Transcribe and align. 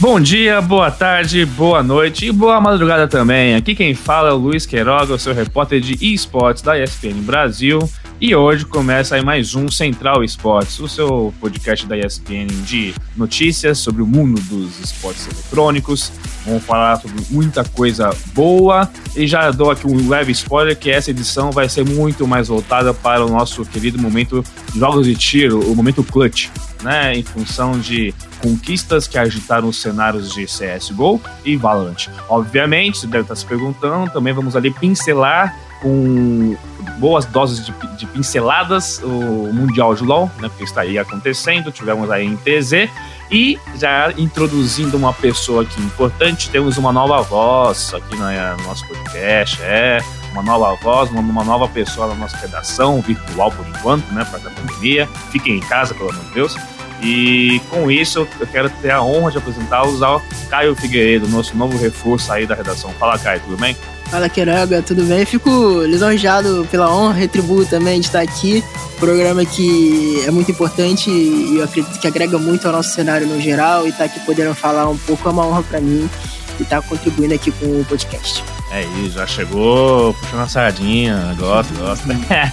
Bom 0.00 0.18
dia, 0.18 0.62
boa 0.62 0.90
tarde, 0.90 1.44
boa 1.44 1.82
noite 1.82 2.24
e 2.24 2.32
boa 2.32 2.58
madrugada 2.58 3.06
também. 3.06 3.54
Aqui 3.54 3.74
quem 3.74 3.94
fala 3.94 4.30
é 4.30 4.32
o 4.32 4.36
Luiz 4.36 4.64
Queiroga, 4.64 5.12
o 5.12 5.18
seu 5.18 5.34
repórter 5.34 5.78
de 5.78 5.92
esportes 6.00 6.62
da 6.62 6.82
ESPN 6.82 7.20
Brasil. 7.20 7.78
E 8.20 8.34
hoje 8.36 8.66
começa 8.66 9.14
aí 9.14 9.24
mais 9.24 9.54
um 9.54 9.70
Central 9.70 10.22
Esportes, 10.22 10.78
o 10.78 10.86
seu 10.86 11.32
podcast 11.40 11.86
da 11.86 11.96
ESPN 11.96 12.48
de 12.66 12.94
notícias 13.16 13.78
sobre 13.78 14.02
o 14.02 14.06
mundo 14.06 14.38
dos 14.42 14.78
esportes 14.78 15.26
eletrônicos. 15.26 16.12
Vamos 16.44 16.62
falar 16.62 17.00
sobre 17.00 17.22
muita 17.30 17.64
coisa 17.64 18.14
boa 18.34 18.90
e 19.16 19.26
já 19.26 19.50
dou 19.50 19.70
aqui 19.70 19.86
um 19.86 20.06
leve 20.06 20.32
spoiler 20.32 20.78
que 20.78 20.90
essa 20.90 21.10
edição 21.10 21.50
vai 21.50 21.66
ser 21.66 21.82
muito 21.82 22.28
mais 22.28 22.48
voltada 22.48 22.92
para 22.92 23.24
o 23.24 23.30
nosso 23.30 23.64
querido 23.64 23.98
momento 23.98 24.44
jogos 24.76 25.06
de 25.06 25.16
tiro, 25.16 25.58
o 25.72 25.74
momento 25.74 26.04
clutch, 26.04 26.50
né, 26.82 27.14
em 27.16 27.22
função 27.22 27.80
de 27.80 28.12
conquistas 28.42 29.06
que 29.06 29.16
agitaram 29.16 29.66
os 29.66 29.80
cenários 29.80 30.30
de 30.34 30.44
CSGO 30.44 31.18
e 31.42 31.56
Valorant. 31.56 32.08
Obviamente, 32.28 32.98
você 32.98 33.06
deve 33.06 33.22
estar 33.22 33.36
se 33.36 33.46
perguntando, 33.46 34.10
também 34.10 34.34
vamos 34.34 34.54
ali 34.54 34.70
pincelar 34.70 35.56
com 35.80 36.54
boas 37.00 37.24
doses 37.24 37.64
de, 37.64 37.72
de, 37.96 38.06
pinceladas 38.06 39.00
o 39.02 39.50
Mundial 39.52 39.94
de 39.94 40.04
LoL, 40.04 40.30
né, 40.38 40.48
porque 40.48 40.64
está 40.64 40.82
aí 40.82 40.98
acontecendo, 40.98 41.72
tivemos 41.72 42.10
aí 42.10 42.26
em 42.26 42.36
TZ, 42.36 42.90
e 43.30 43.58
já 43.76 44.12
introduzindo 44.18 44.96
uma 44.96 45.12
pessoa 45.12 45.62
aqui 45.62 45.80
importante, 45.80 46.50
temos 46.50 46.76
uma 46.76 46.92
nova 46.92 47.22
voz 47.22 47.94
aqui 47.94 48.16
no 48.16 48.26
nosso 48.64 48.86
podcast, 48.86 49.58
é, 49.62 50.00
uma 50.32 50.42
nova 50.42 50.76
voz, 50.82 51.10
uma, 51.10 51.20
uma 51.20 51.44
nova 51.44 51.66
pessoa 51.68 52.08
na 52.08 52.14
nossa 52.14 52.36
redação, 52.36 53.00
virtual 53.00 53.50
por 53.50 53.66
enquanto, 53.66 54.06
né, 54.12 54.24
para 54.24 54.38
a 54.38 54.52
pandemia, 54.52 55.08
fiquem 55.30 55.56
em 55.56 55.60
casa, 55.60 55.94
pelo 55.94 56.10
amor 56.10 56.22
de 56.24 56.30
Deus, 56.34 56.56
e 57.02 57.60
com 57.70 57.90
isso, 57.90 58.26
eu 58.38 58.46
quero 58.46 58.68
ter 58.68 58.90
a 58.90 59.02
honra 59.02 59.30
de 59.30 59.38
apresentá-los 59.38 60.02
ao 60.02 60.22
Caio 60.48 60.74
Figueiredo, 60.76 61.28
nosso 61.28 61.56
novo 61.56 61.78
reforço 61.78 62.32
aí 62.32 62.46
da 62.46 62.54
redação. 62.54 62.90
Fala, 62.98 63.18
Caio, 63.18 63.40
tudo 63.40 63.56
bem? 63.56 63.76
Fala, 64.10 64.28
Queiraga, 64.28 64.82
tudo 64.82 65.04
bem? 65.04 65.24
Fico 65.24 65.82
lisonjeado 65.82 66.66
pela 66.68 66.92
honra, 66.92 67.14
retribuo 67.14 67.64
também 67.64 68.00
de 68.00 68.06
estar 68.06 68.20
aqui. 68.20 68.62
Programa 68.98 69.44
que 69.44 70.22
é 70.26 70.30
muito 70.32 70.50
importante 70.50 71.08
e 71.08 71.56
eu 71.56 71.64
acredito 71.64 71.98
que 71.98 72.08
agrega 72.08 72.36
muito 72.36 72.66
ao 72.66 72.72
nosso 72.72 72.90
cenário 72.90 73.26
no 73.26 73.40
geral. 73.40 73.86
E 73.86 73.90
estar 73.90 73.98
tá 73.98 74.04
aqui 74.06 74.20
podendo 74.26 74.52
falar 74.52 74.88
um 74.88 74.98
pouco 74.98 75.28
é 75.28 75.32
uma 75.32 75.46
honra 75.46 75.62
para 75.62 75.80
mim 75.80 76.10
e 76.58 76.62
estar 76.62 76.82
tá 76.82 76.88
contribuindo 76.88 77.34
aqui 77.34 77.52
com 77.52 77.66
o 77.66 77.84
podcast. 77.84 78.42
É 78.72 78.84
isso, 79.04 79.18
já 79.18 79.26
chegou 79.26 80.14
puxando 80.14 80.40
a 80.42 80.48
sardinha, 80.48 81.34
gosto, 81.36 81.74
gosto. 81.74 82.04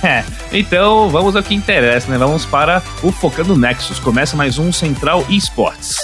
então, 0.52 1.10
vamos 1.10 1.36
ao 1.36 1.44
que 1.44 1.54
interessa, 1.54 2.10
né? 2.10 2.18
Vamos 2.18 2.44
para 2.44 2.82
o 3.04 3.12
Focando 3.12 3.56
Nexus. 3.56 4.00
Começa 4.00 4.36
mais 4.36 4.58
um 4.58 4.72
Central 4.72 5.24
Esportes. 5.30 5.96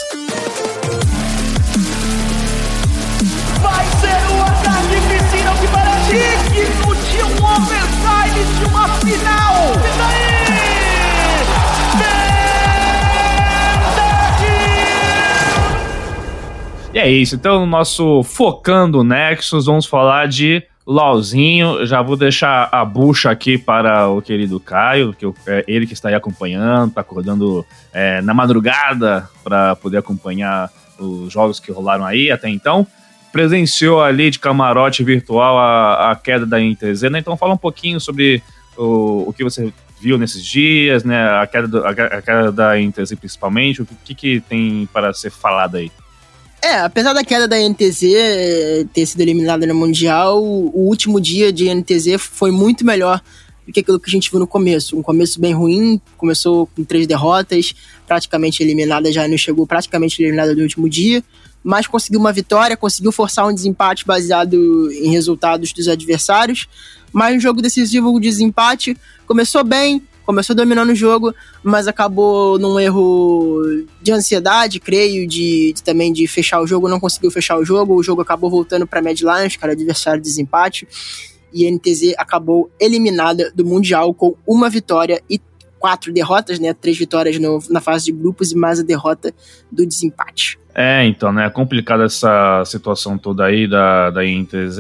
Vai 3.60 3.86
ser 4.02 4.32
um 4.32 4.42
ataque 4.44 5.02
piscina 5.10 5.52
que 5.60 5.68
parece 5.68 6.12
digno 6.52 6.96
de 6.96 7.24
um 7.24 7.46
overtime 7.46 8.60
de 8.60 8.66
uma 8.66 8.88
final. 9.00 9.53
E 16.94 17.00
é 17.00 17.10
isso. 17.10 17.34
Então, 17.34 17.62
no 17.62 17.66
nosso 17.66 18.22
Focando 18.22 19.04
Nexus, 19.04 19.66
vamos 19.66 19.88
falar 19.88 20.28
de 20.28 20.62
LOLzinho. 20.86 21.88
Já 21.88 22.04
vou 22.04 22.16
deixar 22.16 22.70
a 22.72 22.86
bucha 22.86 23.32
aqui 23.32 23.58
para 23.58 24.08
o 24.10 24.22
querido 24.22 24.60
Caio, 24.60 25.12
que 25.12 25.26
é 25.48 25.66
ele 25.68 25.88
que 25.88 25.94
está 25.94 26.10
aí 26.10 26.16
acompanhando, 26.16 26.90
está 26.90 27.02
acordando 27.02 27.66
é, 27.92 28.22
na 28.22 28.32
madrugada 28.32 29.28
para 29.44 29.76
poder 29.76 29.98
acompanhar 29.98 30.70
os 31.00 31.34
jogos 31.34 31.60
que 31.60 31.72
rolaram 31.72 32.06
aí 32.06 32.30
até 32.30 32.48
então. 32.48 32.86
Presenciou 33.32 34.00
ali 34.00 34.30
de 34.30 34.38
camarote 34.38 35.04
virtual 35.04 35.58
a, 35.58 36.12
a 36.12 36.16
queda 36.16 36.46
da 36.46 36.62
INTZ, 36.62 37.10
né? 37.10 37.18
Então 37.18 37.36
fala 37.36 37.56
um 37.56 37.58
pouquinho 37.58 38.00
sobre 38.00 38.44
o, 38.78 39.30
o 39.30 39.34
que 39.34 39.44
você 39.44 39.74
viu 40.00 40.16
nesses 40.20 40.46
dias, 40.46 41.04
né? 41.04 41.28
A 41.40 41.48
queda, 41.48 41.68
do, 41.68 41.84
a, 41.84 41.90
a 41.90 42.22
queda 42.22 42.52
da 42.52 42.80
INTZ 42.80 43.16
principalmente, 43.16 43.82
o 43.82 43.88
que, 44.06 44.14
que 44.14 44.40
tem 44.42 44.88
para 44.94 45.12
ser 45.12 45.32
falado 45.32 45.78
aí? 45.78 45.92
É, 46.64 46.80
apesar 46.80 47.12
da 47.12 47.26
queda 47.26 47.46
da 47.46 47.58
NTZ 47.58 48.04
eh, 48.04 48.86
ter 48.94 49.06
sido 49.06 49.20
eliminada 49.20 49.68
no 49.68 49.76
Mundial, 49.76 50.42
o 50.42 50.88
último 50.88 51.20
dia 51.20 51.52
de 51.52 51.70
NTZ 51.70 52.16
foi 52.18 52.52
muito 52.52 52.86
melhor 52.86 53.22
do 53.68 53.74
que 53.74 53.82
aquilo 53.82 54.00
que 54.00 54.10
a 54.10 54.14
gente 54.14 54.32
viu 54.32 54.40
no 54.40 54.48
começo. 54.48 54.98
Um 54.98 55.02
começo 55.02 55.42
bem 55.42 55.54
ruim, 55.54 56.00
começou 56.16 56.66
com 56.68 56.86
três 56.86 57.06
derrotas, 57.06 57.76
praticamente 58.08 58.64
eliminada, 58.64 59.12
já 59.12 59.28
não 59.28 59.38
chegou 59.38 59.68
praticamente 59.68 60.24
eliminada 60.24 60.56
no 60.56 60.62
último 60.62 60.88
dia, 60.88 61.22
mas 61.62 61.86
conseguiu 61.86 62.22
uma 62.22 62.32
vitória, 62.32 62.78
conseguiu 62.78 63.12
forçar 63.12 63.46
um 63.46 63.54
desempate 63.54 64.06
baseado 64.06 64.90
em 64.94 65.12
resultados 65.12 65.74
dos 65.74 65.90
adversários. 65.90 66.70
Mas 67.12 67.36
no 67.36 67.42
jogo 67.42 67.62
decisivo, 67.62 68.10
o 68.10 68.22
desempate 68.22 68.96
começou 69.28 69.66
bem, 69.66 70.02
começou 70.26 70.56
dominando 70.56 70.90
o 70.92 70.96
jogo, 70.96 71.34
mas 71.62 71.88
acabou 71.88 72.58
num 72.58 72.80
erro 72.80 73.62
de 74.02 74.12
ansiedade, 74.12 74.80
creio, 74.80 75.28
de, 75.28 75.74
de, 75.74 75.84
também 75.84 76.12
de 76.12 76.28
fechar 76.28 76.62
o 76.62 76.68
jogo, 76.68 76.88
não 76.88 77.00
conseguiu 77.00 77.32
fechar 77.32 77.58
o 77.58 77.66
jogo, 77.66 77.96
o 77.96 78.04
jogo 78.04 78.22
acabou 78.22 78.50
voltando 78.50 78.88
para 78.88 79.02
Mad 79.02 79.20
Lions, 79.20 79.58
adversário 79.62 80.22
de 80.22 80.28
desempate, 80.28 80.88
e 81.54 81.68
a 81.68 81.72
NTZ 81.72 82.16
acabou 82.18 82.72
eliminada 82.80 83.52
do 83.54 83.66
Mundial 83.66 84.14
com 84.14 84.36
uma 84.48 84.70
vitória 84.70 85.22
e 85.30 85.40
quatro 85.78 86.14
derrotas, 86.14 86.60
né? 86.60 86.74
Três 86.74 86.98
vitórias 86.98 87.38
no, 87.38 87.60
na 87.70 87.82
fase 87.82 88.06
de 88.06 88.12
grupos 88.14 88.52
e 88.52 88.56
mais 88.56 88.80
a 88.80 88.84
derrota 88.84 89.34
do 89.70 89.86
desempate. 89.86 90.58
É, 90.76 91.06
então, 91.06 91.32
né? 91.32 91.46
É 91.46 91.50
complicada 91.50 92.06
essa 92.06 92.64
situação 92.66 93.18
toda 93.18 93.46
aí 93.46 93.68
da, 93.68 94.10
da 94.10 94.26
INTZ, 94.26 94.80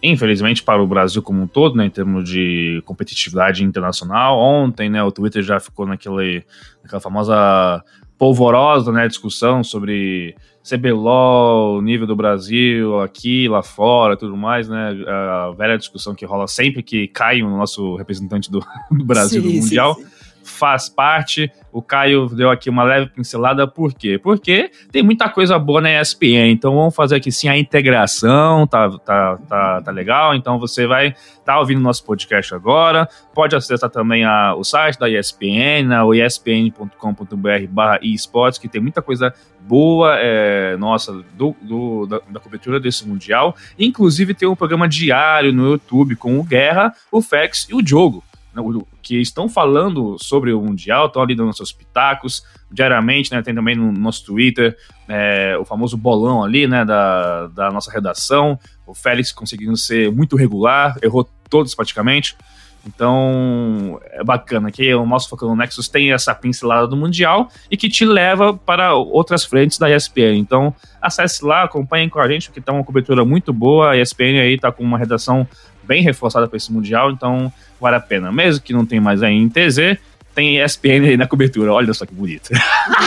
infelizmente 0.00 0.62
para 0.62 0.80
o 0.80 0.86
Brasil 0.86 1.22
como 1.22 1.42
um 1.42 1.46
todo, 1.46 1.76
né? 1.76 1.86
Em 1.86 1.90
termos 1.90 2.28
de 2.28 2.80
competitividade 2.84 3.64
internacional. 3.64 4.38
Ontem, 4.38 4.88
né? 4.88 5.02
O 5.02 5.10
Twitter 5.10 5.42
já 5.42 5.58
ficou 5.58 5.86
naquele, 5.86 6.44
naquela 6.82 7.00
famosa 7.00 7.82
polvorosa, 8.16 8.92
né? 8.92 9.08
Discussão 9.08 9.64
sobre 9.64 10.36
CBLOL, 10.62 11.82
nível 11.82 12.06
do 12.06 12.14
Brasil, 12.14 13.00
aqui, 13.00 13.48
lá 13.48 13.62
fora, 13.62 14.16
tudo 14.16 14.36
mais, 14.36 14.68
né? 14.68 14.96
A 15.06 15.52
velha 15.58 15.76
discussão 15.76 16.14
que 16.14 16.24
rola 16.24 16.46
sempre 16.46 16.80
que 16.80 17.08
cai 17.08 17.42
o 17.42 17.50
nosso 17.50 17.96
representante 17.96 18.50
do, 18.50 18.64
do 18.88 19.04
Brasil 19.04 19.42
sim, 19.42 19.48
no 19.48 19.62
Mundial. 19.62 19.94
Sim, 19.94 20.04
sim 20.04 20.13
faz 20.44 20.88
parte. 20.88 21.50
O 21.72 21.82
Caio 21.82 22.28
deu 22.28 22.50
aqui 22.50 22.70
uma 22.70 22.84
leve 22.84 23.10
pincelada, 23.10 23.66
por 23.66 23.92
quê? 23.92 24.18
Porque 24.22 24.70
tem 24.92 25.02
muita 25.02 25.28
coisa 25.28 25.58
boa 25.58 25.80
na 25.80 26.00
ESPN, 26.00 26.50
então 26.52 26.74
vamos 26.76 26.94
fazer 26.94 27.16
aqui 27.16 27.32
sim 27.32 27.48
a 27.48 27.58
integração, 27.58 28.66
tá, 28.66 28.88
tá, 28.98 29.38
tá, 29.48 29.82
tá 29.82 29.90
legal? 29.90 30.34
Então 30.34 30.58
você 30.58 30.86
vai 30.86 31.08
estar 31.08 31.54
tá 31.54 31.58
ouvindo 31.58 31.80
nosso 31.80 32.04
podcast 32.04 32.54
agora, 32.54 33.08
pode 33.34 33.56
acessar 33.56 33.90
também 33.90 34.24
a, 34.24 34.54
o 34.54 34.62
site 34.62 34.98
da 34.98 35.08
ESPN, 35.08 35.88
né, 35.88 36.02
o 36.02 36.14
espn.com.br 36.14 37.66
barra 37.68 37.98
esportes, 38.02 38.58
que 38.60 38.68
tem 38.68 38.80
muita 38.80 39.02
coisa 39.02 39.34
boa, 39.60 40.16
é, 40.18 40.76
nossa, 40.76 41.12
do, 41.36 41.56
do 41.60 42.06
da, 42.06 42.20
da, 42.28 42.38
cobertura 42.38 42.78
desse 42.78 43.08
Mundial. 43.08 43.56
Inclusive 43.78 44.34
tem 44.34 44.46
um 44.46 44.54
programa 44.54 44.86
diário 44.86 45.52
no 45.52 45.72
YouTube 45.72 46.16
com 46.16 46.38
o 46.38 46.44
Guerra, 46.44 46.92
o 47.10 47.20
Fex 47.22 47.66
e 47.70 47.74
o 47.74 47.82
Diogo 47.82 48.22
que 49.02 49.20
estão 49.20 49.48
falando 49.48 50.16
sobre 50.18 50.52
o 50.52 50.60
Mundial, 50.60 51.06
estão 51.06 51.22
ali 51.22 51.34
dando 51.34 51.52
seus 51.52 51.72
pitacos 51.72 52.42
diariamente, 52.70 53.32
né? 53.32 53.42
Tem 53.42 53.54
também 53.54 53.76
no 53.76 53.92
nosso 53.92 54.24
Twitter 54.24 54.76
é, 55.08 55.56
o 55.58 55.64
famoso 55.64 55.96
bolão 55.96 56.42
ali, 56.42 56.66
né? 56.66 56.84
Da, 56.84 57.46
da 57.48 57.70
nossa 57.70 57.90
redação. 57.90 58.58
O 58.86 58.94
Félix 58.94 59.32
conseguindo 59.32 59.76
ser 59.76 60.10
muito 60.12 60.36
regular, 60.36 60.96
errou 61.02 61.28
todos 61.48 61.74
praticamente. 61.74 62.36
Então, 62.86 63.98
é 64.10 64.22
bacana 64.22 64.70
que 64.70 64.94
o 64.94 65.06
nosso 65.06 65.28
Focando 65.28 65.56
Nexus 65.56 65.88
tem 65.88 66.12
essa 66.12 66.34
pincelada 66.34 66.86
do 66.86 66.96
Mundial 66.96 67.48
e 67.70 67.76
que 67.76 67.88
te 67.88 68.04
leva 68.04 68.54
para 68.54 68.94
outras 68.94 69.44
frentes 69.44 69.78
da 69.78 69.94
ESPN. 69.94 70.36
Então, 70.36 70.74
acesse 71.00 71.44
lá, 71.44 71.62
acompanhem 71.62 72.10
com 72.10 72.18
a 72.20 72.28
gente, 72.28 72.48
porque 72.48 72.60
está 72.60 72.72
uma 72.72 72.84
cobertura 72.84 73.24
muito 73.24 73.52
boa. 73.52 73.92
A 73.92 73.96
ESPN 73.96 74.38
aí 74.40 74.54
está 74.54 74.70
com 74.70 74.82
uma 74.82 74.98
redação 74.98 75.48
bem 75.84 76.02
reforçada 76.02 76.48
para 76.48 76.56
esse 76.56 76.72
Mundial, 76.72 77.10
então 77.10 77.52
vale 77.80 77.96
a 77.96 78.00
pena. 78.00 78.32
Mesmo 78.32 78.62
que 78.62 78.72
não 78.72 78.86
tem 78.86 79.00
mais 79.00 79.22
aí 79.22 79.34
em 79.34 79.48
TZ, 79.48 79.98
tem 80.34 80.60
ESPN 80.62 81.06
aí 81.06 81.16
na 81.16 81.26
cobertura. 81.26 81.72
Olha 81.72 81.94
só 81.94 82.04
que 82.04 82.14
bonito. 82.14 82.50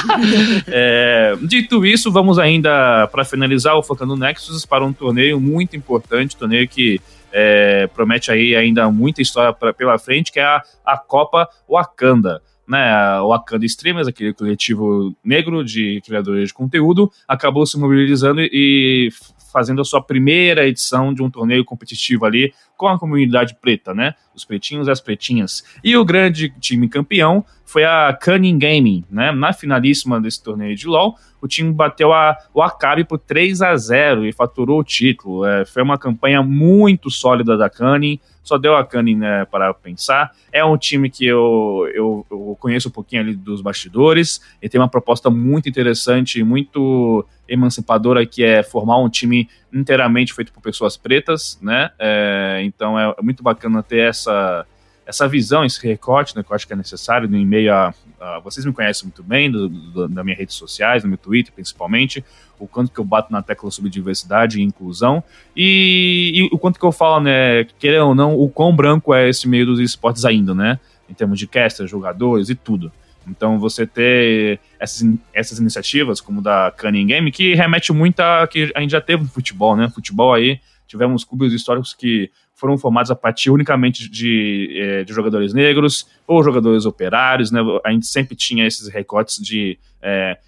é, 0.67 1.35
dito 1.41 1.85
isso, 1.85 2.11
vamos 2.11 2.39
ainda, 2.39 3.07
para 3.07 3.25
finalizar, 3.25 3.75
o 3.75 3.83
Focando 3.83 4.15
Nexus 4.15 4.65
para 4.65 4.85
um 4.85 4.93
torneio 4.93 5.39
muito 5.39 5.75
importante, 5.75 6.37
torneio 6.37 6.67
que 6.67 7.01
é, 7.31 7.87
promete 7.87 8.31
aí 8.31 8.55
ainda 8.55 8.89
muita 8.89 9.21
história 9.21 9.51
pra, 9.51 9.73
pela 9.73 9.99
frente, 9.99 10.31
que 10.31 10.39
é 10.39 10.43
a, 10.43 10.61
a 10.85 10.97
Copa 10.97 11.47
Wakanda. 11.69 12.41
Né, 12.67 13.19
o 13.21 13.29
Wakanda 13.29 13.65
Streamers, 13.65 14.07
aquele 14.07 14.33
coletivo 14.33 15.15
negro 15.23 15.63
de 15.63 16.01
criadores 16.05 16.49
de 16.49 16.53
conteúdo, 16.53 17.09
acabou 17.25 17.65
se 17.65 17.79
mobilizando 17.79 18.41
e 18.41 19.09
fazendo 19.53 19.81
a 19.81 19.85
sua 19.85 20.01
primeira 20.01 20.67
edição 20.67 21.13
de 21.13 21.23
um 21.23 21.29
torneio 21.29 21.63
competitivo 21.63 22.25
ali 22.25 22.53
com 22.77 22.87
a 22.87 22.99
comunidade 22.99 23.55
preta, 23.59 23.93
né? 23.93 24.13
Os 24.35 24.45
pretinhos 24.45 24.87
e 24.87 24.91
as 24.91 25.01
pretinhas. 25.01 25.63
E 25.83 25.97
o 25.97 26.05
grande 26.05 26.53
time 26.59 26.87
campeão 26.87 27.43
foi 27.65 27.83
a 27.83 28.17
Cunning 28.23 28.57
Gaming, 28.57 29.03
né? 29.09 29.31
Na 29.31 29.51
finalíssima 29.51 30.21
desse 30.21 30.41
torneio 30.41 30.75
de 30.75 30.87
LoL, 30.87 31.15
o 31.41 31.47
time 31.47 31.71
bateu 31.71 32.13
a, 32.13 32.37
o 32.53 32.61
Acabe 32.61 33.03
por 33.03 33.19
3 33.19 33.61
a 33.61 33.75
0 33.75 34.25
e 34.25 34.31
faturou 34.31 34.79
o 34.79 34.83
título. 34.83 35.45
É, 35.45 35.65
foi 35.65 35.83
uma 35.83 35.97
campanha 35.97 36.41
muito 36.41 37.11
sólida 37.11 37.57
da 37.57 37.69
Cunning, 37.69 38.19
só 38.41 38.57
deu 38.57 38.75
a 38.75 38.85
Cunning 38.85 39.17
né, 39.17 39.45
para 39.45 39.73
pensar. 39.73 40.31
É 40.51 40.63
um 40.63 40.77
time 40.77 41.09
que 41.09 41.25
eu, 41.25 41.89
eu, 41.93 42.25
eu, 42.31 42.57
conheço 42.59 42.87
um 42.87 42.91
pouquinho 42.91 43.21
ali 43.21 43.35
dos 43.35 43.61
bastidores, 43.61 44.41
e 44.61 44.69
tem 44.69 44.79
uma 44.79 44.87
proposta 44.87 45.29
muito 45.29 45.67
interessante, 45.67 46.43
muito 46.43 47.25
emancipadora, 47.47 48.25
que 48.25 48.43
é 48.43 48.63
formar 48.63 48.97
um 48.99 49.09
time 49.09 49.49
inteiramente 49.73 50.33
feito 50.33 50.51
por 50.51 50.61
pessoas 50.61 50.97
pretas, 50.97 51.59
né? 51.61 51.91
É, 51.99 52.61
então 52.67 52.99
é 52.99 53.15
muito 53.21 53.41
bacana 53.41 53.81
ter 53.81 54.09
essa 54.09 54.65
essa 55.07 55.25
visão, 55.25 55.63
esse 55.63 55.81
recorte, 55.87 56.35
né, 56.35 56.43
que 56.43 56.51
eu 56.51 56.55
acho 56.55 56.67
que 56.67 56.73
é 56.73 56.75
necessário 56.75 57.33
em 57.33 57.45
meio 57.45 57.73
a, 57.73 57.93
a 58.19 58.39
vocês 58.39 58.65
me 58.65 58.73
conhecem 58.73 59.05
muito 59.05 59.23
bem 59.23 59.49
do, 59.49 59.69
do, 59.69 60.09
minhas 60.09 60.37
redes 60.37 60.55
sociais, 60.55 61.01
no 61.01 61.09
meu 61.09 61.17
Twitter 61.17 61.53
principalmente, 61.53 62.25
o 62.59 62.67
quanto 62.67 62.91
que 62.91 62.99
eu 62.99 63.05
bato 63.05 63.31
na 63.31 63.41
tecla 63.41 63.71
sobre 63.71 63.89
diversidade 63.89 64.59
e 64.59 64.63
inclusão 64.63 65.23
e, 65.55 66.33
e 66.35 66.49
o 66.53 66.59
quanto 66.59 66.77
que 66.77 66.85
eu 66.85 66.91
falo, 66.91 67.21
né, 67.21 67.63
querendo 67.79 68.07
ou 68.07 68.15
não, 68.15 68.37
o 68.37 68.49
quão 68.49 68.75
branco 68.75 69.13
é 69.13 69.29
esse 69.29 69.47
meio 69.47 69.65
dos 69.65 69.79
esportes 69.79 70.25
ainda, 70.25 70.53
né, 70.53 70.77
em 71.09 71.13
termos 71.13 71.39
de 71.39 71.47
casters, 71.47 71.89
jogadores 71.89 72.49
e 72.49 72.55
tudo. 72.55 72.91
Então 73.29 73.59
você 73.59 73.85
ter 73.85 74.59
essas, 74.79 75.07
essas 75.33 75.59
iniciativas 75.59 76.21
como 76.21 76.41
da 76.41 76.71
Cunning 76.77 77.07
Game 77.07 77.31
que 77.31 77.53
remete 77.55 77.91
muito 77.91 78.19
a 78.19 78.47
que 78.47 78.71
a 78.73 78.79
gente 78.79 78.91
já 78.91 79.01
teve 79.01 79.23
no 79.23 79.29
futebol, 79.29 79.75
né? 79.75 79.89
Futebol 79.89 80.33
aí 80.33 80.59
tivemos 80.87 81.25
clubes 81.25 81.51
históricos 81.51 81.93
que 81.93 82.31
foram 82.57 82.75
formados 82.75 83.11
a 83.11 83.15
partir 83.15 83.51
unicamente 83.51 84.09
de, 84.09 84.75
é, 84.75 85.03
de 85.03 85.13
jogadores 85.13 85.53
negros 85.53 86.07
ou 86.25 86.43
jogadores 86.43 86.85
operários, 86.85 87.51
né? 87.51 87.61
A 87.85 87.91
gente 87.91 88.07
sempre 88.07 88.35
tinha 88.35 88.65
esses 88.65 88.87
recortes 88.87 89.37
de 89.37 89.77
é, 90.01 90.39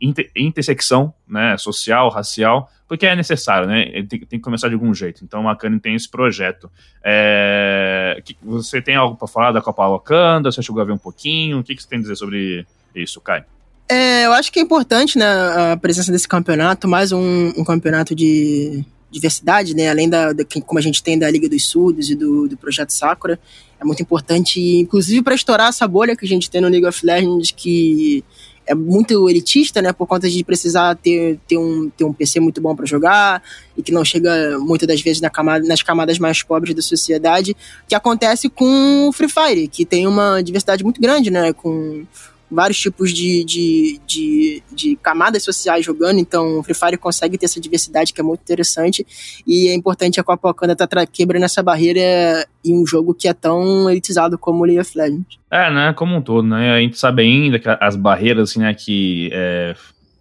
inter, 0.00 0.30
intersecção 0.34 1.12
né, 1.28 1.58
social, 1.58 2.08
racial, 2.08 2.70
porque 2.88 3.06
é 3.06 3.14
necessário, 3.14 3.68
né? 3.68 3.84
Tem, 4.08 4.20
tem, 4.20 4.26
que 4.26 4.40
começar 4.40 4.68
de 4.68 4.74
algum 4.74 4.92
jeito. 4.94 5.22
Então 5.22 5.46
a 5.46 5.54
Cani 5.54 5.78
tem 5.78 5.94
esse 5.94 6.08
projeto. 6.08 6.70
É, 7.04 8.22
que, 8.24 8.34
você 8.42 8.80
tem 8.80 8.96
algo 8.96 9.16
para 9.16 9.28
falar 9.28 9.52
da 9.52 9.60
Copa 9.60 9.86
Wakanda? 9.86 10.50
Você 10.50 10.62
chegou 10.62 10.80
a 10.80 10.84
ver 10.86 10.92
um 10.92 10.98
pouquinho? 10.98 11.58
O 11.58 11.62
que, 11.62 11.76
que 11.76 11.82
você 11.82 11.88
tem 11.88 11.98
a 11.98 12.02
dizer 12.02 12.16
sobre 12.16 12.66
isso, 12.94 13.20
Kai? 13.20 13.44
É, 13.86 14.24
eu 14.24 14.32
acho 14.32 14.50
que 14.50 14.58
é 14.58 14.62
importante 14.62 15.18
né, 15.18 15.26
a 15.72 15.76
presença 15.76 16.10
desse 16.10 16.26
campeonato, 16.26 16.88
mais 16.88 17.12
um, 17.12 17.52
um 17.56 17.64
campeonato 17.64 18.14
de, 18.14 18.84
diversidade, 19.10 19.74
né? 19.74 19.90
Além 19.90 20.08
da, 20.08 20.32
da, 20.32 20.44
como 20.64 20.78
a 20.78 20.82
gente 20.82 21.02
tem 21.02 21.18
da 21.18 21.30
Liga 21.30 21.48
dos 21.48 21.66
Surdos 21.66 22.10
e 22.10 22.14
do, 22.14 22.48
do 22.48 22.56
Projeto 22.56 22.90
Sakura, 22.90 23.38
é 23.80 23.84
muito 23.84 24.02
importante, 24.02 24.60
inclusive 24.78 25.22
para 25.22 25.34
estourar 25.34 25.68
essa 25.68 25.88
bolha 25.88 26.14
que 26.14 26.24
a 26.24 26.28
gente 26.28 26.50
tem 26.50 26.60
no 26.60 26.68
League 26.68 26.86
of 26.86 27.04
Legends, 27.04 27.50
que 27.50 28.22
é 28.66 28.74
muito 28.74 29.28
elitista, 29.28 29.82
né? 29.82 29.92
Por 29.92 30.06
conta 30.06 30.28
de 30.28 30.44
precisar 30.44 30.94
ter, 30.94 31.40
ter, 31.48 31.58
um, 31.58 31.90
ter 31.90 32.04
um 32.04 32.12
PC 32.12 32.38
muito 32.38 32.60
bom 32.60 32.76
para 32.76 32.86
jogar 32.86 33.42
e 33.76 33.82
que 33.82 33.90
não 33.90 34.04
chega 34.04 34.58
muitas 34.60 34.86
das 34.86 35.00
vezes 35.00 35.20
na 35.20 35.28
camada, 35.28 35.66
nas 35.66 35.82
camadas 35.82 36.18
mais 36.18 36.42
pobres 36.42 36.74
da 36.74 36.82
sociedade, 36.82 37.56
que 37.88 37.94
acontece 37.94 38.48
com 38.48 39.08
o 39.08 39.12
Free 39.12 39.28
Fire, 39.28 39.66
que 39.66 39.84
tem 39.84 40.06
uma 40.06 40.40
diversidade 40.40 40.84
muito 40.84 41.00
grande, 41.00 41.30
né? 41.30 41.52
Com 41.52 42.06
vários 42.50 42.78
tipos 42.78 43.12
de, 43.12 43.44
de, 43.44 44.00
de, 44.06 44.62
de, 44.72 44.96
camadas 44.96 45.44
sociais 45.44 45.84
jogando, 45.84 46.18
então 46.18 46.58
o 46.58 46.62
Free 46.62 46.74
Fire 46.74 46.96
consegue 46.96 47.38
ter 47.38 47.46
essa 47.46 47.60
diversidade 47.60 48.12
que 48.12 48.20
é 48.20 48.24
muito 48.24 48.40
interessante 48.40 49.06
e 49.46 49.68
é 49.68 49.74
importante 49.74 50.18
a 50.18 50.24
Copa 50.24 50.48
Wakanda 50.48 50.72
estar 50.72 50.86
tá 50.86 51.06
quebrando 51.06 51.44
essa 51.44 51.62
barreira 51.62 52.46
em 52.64 52.74
um 52.74 52.86
jogo 52.86 53.14
que 53.14 53.28
é 53.28 53.32
tão 53.32 53.88
elitizado 53.88 54.36
como 54.36 54.62
o 54.62 54.64
League 54.64 54.80
of 54.80 54.98
Legends. 54.98 55.38
É, 55.50 55.70
né, 55.70 55.92
como 55.92 56.16
um 56.16 56.22
todo, 56.22 56.46
né, 56.46 56.74
a 56.74 56.80
gente 56.80 56.98
sabe 56.98 57.22
ainda 57.22 57.58
que 57.58 57.68
as 57.68 57.96
barreiras, 57.96 58.50
assim, 58.50 58.60
né, 58.60 58.74
que 58.74 59.30
é, 59.32 59.74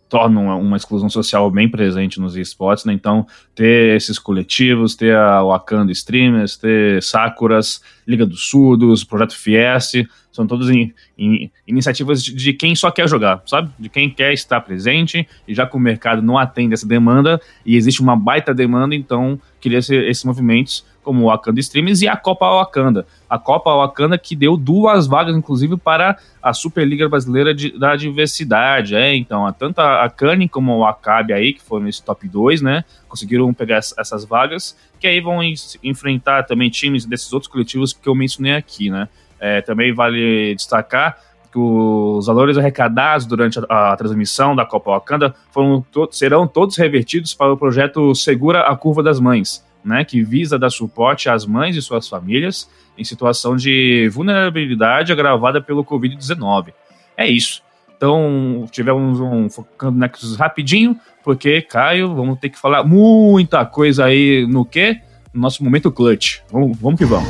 tornam 0.10 0.60
uma 0.60 0.76
exclusão 0.76 1.10
social 1.10 1.50
bem 1.52 1.70
presente 1.70 2.20
nos 2.20 2.36
esportes, 2.36 2.84
né? 2.84 2.92
Então, 2.92 3.26
ter 3.54 3.96
esses 3.96 4.18
coletivos, 4.18 4.96
ter 4.96 5.16
a 5.16 5.44
Wakanda 5.44 5.92
Streamers, 5.92 6.58
ter 6.58 7.02
Sakuras, 7.04 7.82
Liga 8.08 8.26
dos 8.26 8.50
Surdos, 8.50 9.04
Projeto 9.04 9.38
Fieste, 9.38 10.10
são 10.32 10.48
todas 10.48 10.70
in, 10.70 10.92
in, 11.18 11.52
iniciativas 11.68 12.24
de, 12.24 12.34
de, 12.34 12.54
quem 12.54 12.76
só 12.76 12.90
quer 12.90 13.08
jogar, 13.08 13.44
sabe? 13.46 13.70
De 13.78 13.88
quem 13.88 14.10
quer 14.10 14.34
estar 14.34 14.60
presente, 14.62 15.28
e 15.48 15.54
já 15.54 15.68
que 15.68 15.76
o 15.76 15.80
mercado 15.80 16.22
não 16.22 16.38
atende 16.38 16.74
essa 16.74 16.88
demanda, 16.88 17.40
e 17.66 17.76
existe 17.76 18.02
uma 18.02 18.16
baita 18.16 18.54
demanda, 18.54 18.96
então 18.96 19.40
ser 19.82 20.08
esses 20.08 20.24
movimentos 20.24 20.86
como 21.10 21.24
o 21.24 21.28
Wakanda 21.30 21.60
Streams 21.60 22.06
e 22.06 22.08
a 22.08 22.16
Copa 22.16 22.46
Wakanda. 22.46 23.04
A 23.28 23.40
Copa 23.40 23.76
Wakanda 23.76 24.16
que 24.16 24.36
deu 24.36 24.56
duas 24.56 25.08
vagas, 25.08 25.36
inclusive, 25.36 25.76
para 25.76 26.16
a 26.40 26.54
Superliga 26.54 27.10
Brasileira 27.10 27.52
de, 27.52 27.76
da 27.80 27.96
Diversidade. 27.96 28.94
É, 28.94 29.16
então, 29.16 29.52
tanto 29.54 29.80
a, 29.80 30.08
Kani 30.08 30.48
como 30.48 30.78
o 30.78 30.86
Acabe 30.86 31.34
aí, 31.34 31.54
que 31.54 31.64
foram 31.64 31.88
esse 31.88 32.04
top 32.04 32.28
2, 32.28 32.62
né? 32.62 32.86
Conseguiram 33.08 33.52
pegar 33.56 33.78
essas 33.78 34.24
vagas, 34.24 34.78
que 35.00 35.08
aí 35.08 35.20
vão 35.20 35.40
enfrentar 35.82 36.44
também 36.44 36.70
times 36.70 37.08
desses 37.08 37.34
outros 37.34 37.52
coletivos 37.52 37.92
que 37.92 38.08
eu 38.08 38.14
mencionei 38.14 38.54
aqui, 38.54 38.92
né? 38.92 39.10
É, 39.40 39.62
também 39.62 39.92
vale 39.92 40.54
destacar 40.54 41.18
que 41.52 41.58
os 41.58 42.28
valores 42.28 42.56
arrecadados 42.56 43.26
durante 43.26 43.58
a, 43.68 43.94
a 43.94 43.98
transmissão 43.98 44.56
da 44.56 44.64
Copa 44.64 44.92
Wakanda 44.92 45.34
foram 45.50 45.82
to 45.92 46.08
serão 46.12 46.46
todos 46.46 46.78
revertidos 46.78 47.34
para 47.34 47.52
o 47.52 47.58
projeto 47.58 48.14
Segura 48.14 48.62
a 48.62 48.76
Curva 48.76 49.02
das 49.02 49.20
Mães, 49.20 49.66
né, 49.84 50.04
que 50.04 50.24
visa 50.24 50.60
dar 50.60 50.70
suporte 50.70 51.30
às 51.30 51.46
mães 51.46 51.76
e 51.76 51.82
suas 51.82 52.08
famílias 52.08 52.70
em 52.98 53.04
situação 53.04 53.56
de 53.56 54.10
vulnerabilidade 54.10 55.12
agravada 55.12 55.62
pelo 55.62 55.84
Covid-19. 55.84 56.74
É 57.16 57.28
isso. 57.28 57.62
Então, 57.96 58.66
tivemos 58.72 59.20
um 59.20 59.50
focando 59.50 59.98
Nexus 59.98 60.38
rapidinho, 60.38 60.98
porque, 61.24 61.62
Caio, 61.62 62.16
vamos 62.16 62.40
ter 62.40 62.50
que 62.50 62.58
falar 62.58 62.84
muita 62.84 63.66
coisa 63.66 64.06
aí 64.06 64.48
no 64.48 64.64
quê? 64.64 65.02
No 65.34 65.42
nosso 65.42 65.64
momento 65.64 65.92
clutch. 65.92 66.40
Vamos, 66.50 66.78
vamos 66.80 66.98
que 66.98 67.06
vamos. 67.06 67.28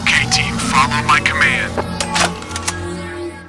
Okay, 0.00 0.26
team, 0.30 0.52
follow 0.58 1.02
my 1.04 1.20
command. 1.20 1.48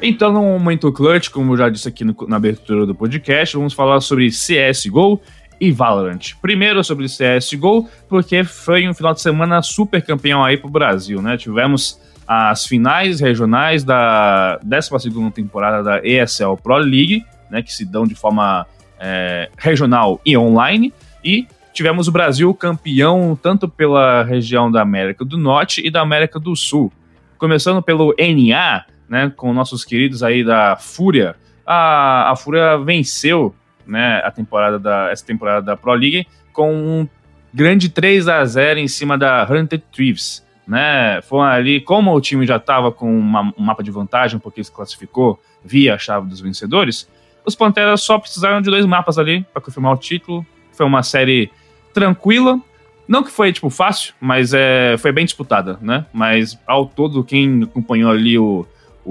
Então, 0.02 0.32
no 0.32 0.42
momento 0.42 0.92
clutch, 0.94 1.30
como 1.30 1.54
eu 1.54 1.58
já 1.58 1.70
disse 1.70 1.88
aqui 1.88 2.06
no, 2.06 2.16
na 2.28 2.38
abertura 2.38 2.86
do 2.86 2.96
podcast, 2.96 3.58
vamos 3.58 3.74
falar 3.74 4.00
sobre 4.00 4.30
CSGO 4.30 5.20
e 5.60 5.72
Valorant. 5.72 6.36
Primeiro 6.42 6.84
sobre 6.84 7.06
CSGO, 7.08 7.88
porque 8.08 8.44
foi 8.44 8.88
um 8.88 8.94
final 8.94 9.14
de 9.14 9.22
semana 9.22 9.62
super 9.62 10.02
campeão 10.02 10.44
aí 10.44 10.58
pro 10.58 10.70
Brasil, 10.70 11.22
né? 11.22 11.38
Tivemos 11.38 12.00
as 12.28 12.68
finais 12.68 13.20
regionais 13.20 13.84
da 13.84 14.60
12 14.62 15.32
temporada 15.34 15.82
da 15.82 16.00
ESL 16.06 16.56
Pro 16.62 16.78
League, 16.78 17.26
né, 17.50 17.64
que 17.64 17.74
se 17.74 17.84
dão 17.84 18.06
de 18.06 18.14
forma 18.14 18.68
é, 19.00 19.50
regional 19.58 20.22
e 20.24 20.38
online, 20.38 20.94
e 21.24 21.48
tivemos 21.74 22.08
o 22.08 22.12
Brasil 22.12 22.54
campeão 22.54 23.36
tanto 23.42 23.68
pela 23.68 24.22
região 24.22 24.72
da 24.72 24.80
América 24.80 25.26
do 25.26 25.40
Norte 25.40 25.82
e 25.84 25.90
da 25.90 26.02
América 26.02 26.40
do 26.40 26.56
Sul. 26.56 26.94
Começando 27.36 27.82
pelo 27.82 28.14
NA, 28.20 28.86
né, 29.10 29.34
com 29.36 29.52
nossos 29.52 29.84
queridos 29.84 30.22
aí 30.22 30.44
da 30.44 30.76
Fúria, 30.76 31.36
a, 31.66 32.32
a 32.32 32.36
Fúria 32.36 32.78
venceu 32.78 33.56
né, 33.90 34.22
a 34.24 34.32
temporada 34.32 34.78
da, 34.78 35.10
essa 35.12 35.26
temporada 35.26 35.62
da 35.62 35.76
Pro 35.76 35.94
League 35.94 36.28
com 36.54 36.74
um 36.74 37.08
grande 37.54 37.90
3 37.90 38.28
a 38.28 38.46
0 38.46 38.80
em 38.80 38.88
cima 38.88 39.18
da 39.18 39.48
Hunted 39.50 39.84
Thieves. 39.92 40.48
Né, 40.68 41.20
foi 41.24 41.42
ali, 41.42 41.82
como 41.82 42.16
o 42.16 42.22
time 42.22 42.46
já 42.46 42.58
estava 42.58 42.92
com 42.92 43.18
uma, 43.18 43.42
um 43.58 43.64
mapa 43.64 43.82
de 43.82 43.90
vantagem, 43.90 44.40
porque 44.40 44.64
se 44.64 44.72
classificou 44.72 45.42
via 45.66 45.96
a 45.96 45.98
chave 45.98 46.30
dos 46.30 46.40
vencedores, 46.40 47.10
os 47.44 47.56
Panteras 47.56 48.02
só 48.02 48.20
precisaram 48.20 48.62
de 48.62 48.70
dois 48.70 48.86
mapas 48.86 49.18
ali 49.18 49.44
para 49.52 49.62
confirmar 49.62 49.94
o 49.94 49.98
título. 49.98 50.46
Foi 50.72 50.86
uma 50.86 51.02
série 51.02 51.50
tranquila, 51.94 52.62
não 53.08 53.24
que 53.24 53.32
foi, 53.32 53.52
tipo, 53.52 53.72
fácil, 53.72 54.14
mas 54.22 54.54
é, 54.54 54.96
foi 55.00 55.12
bem 55.12 55.26
disputada, 55.26 55.80
né? 55.82 56.06
Mas 56.14 56.60
ao 56.68 56.86
todo, 56.86 57.24
quem 57.24 57.64
acompanhou 57.64 58.12
ali 58.12 58.38
o, 58.38 58.68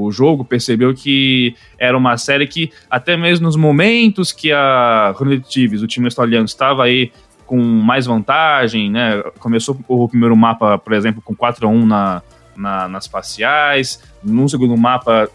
o 0.06 0.12
jogo 0.12 0.44
percebeu 0.44 0.94
que 0.94 1.54
era 1.78 1.96
uma 1.96 2.16
série 2.16 2.46
que, 2.46 2.70
até 2.88 3.16
mesmo 3.16 3.46
nos 3.46 3.56
momentos 3.56 4.30
que 4.32 4.52
a 4.52 5.14
Thieves, 5.48 5.82
o 5.82 5.86
time 5.86 6.06
australiano, 6.06 6.44
estava 6.44 6.84
aí 6.84 7.10
com 7.44 7.58
mais 7.58 8.06
vantagem, 8.06 8.90
né? 8.90 9.22
Começou 9.38 9.78
o 9.88 10.08
primeiro 10.08 10.36
mapa, 10.36 10.78
por 10.78 10.92
exemplo, 10.92 11.22
com 11.22 11.34
4 11.34 11.66
a 11.66 11.70
1 11.70 11.86
na, 11.86 12.22
na, 12.54 12.88
nas 12.88 13.08
parciais. 13.08 14.02
No 14.22 14.48
segundo 14.48 14.76
mapa, 14.76 15.28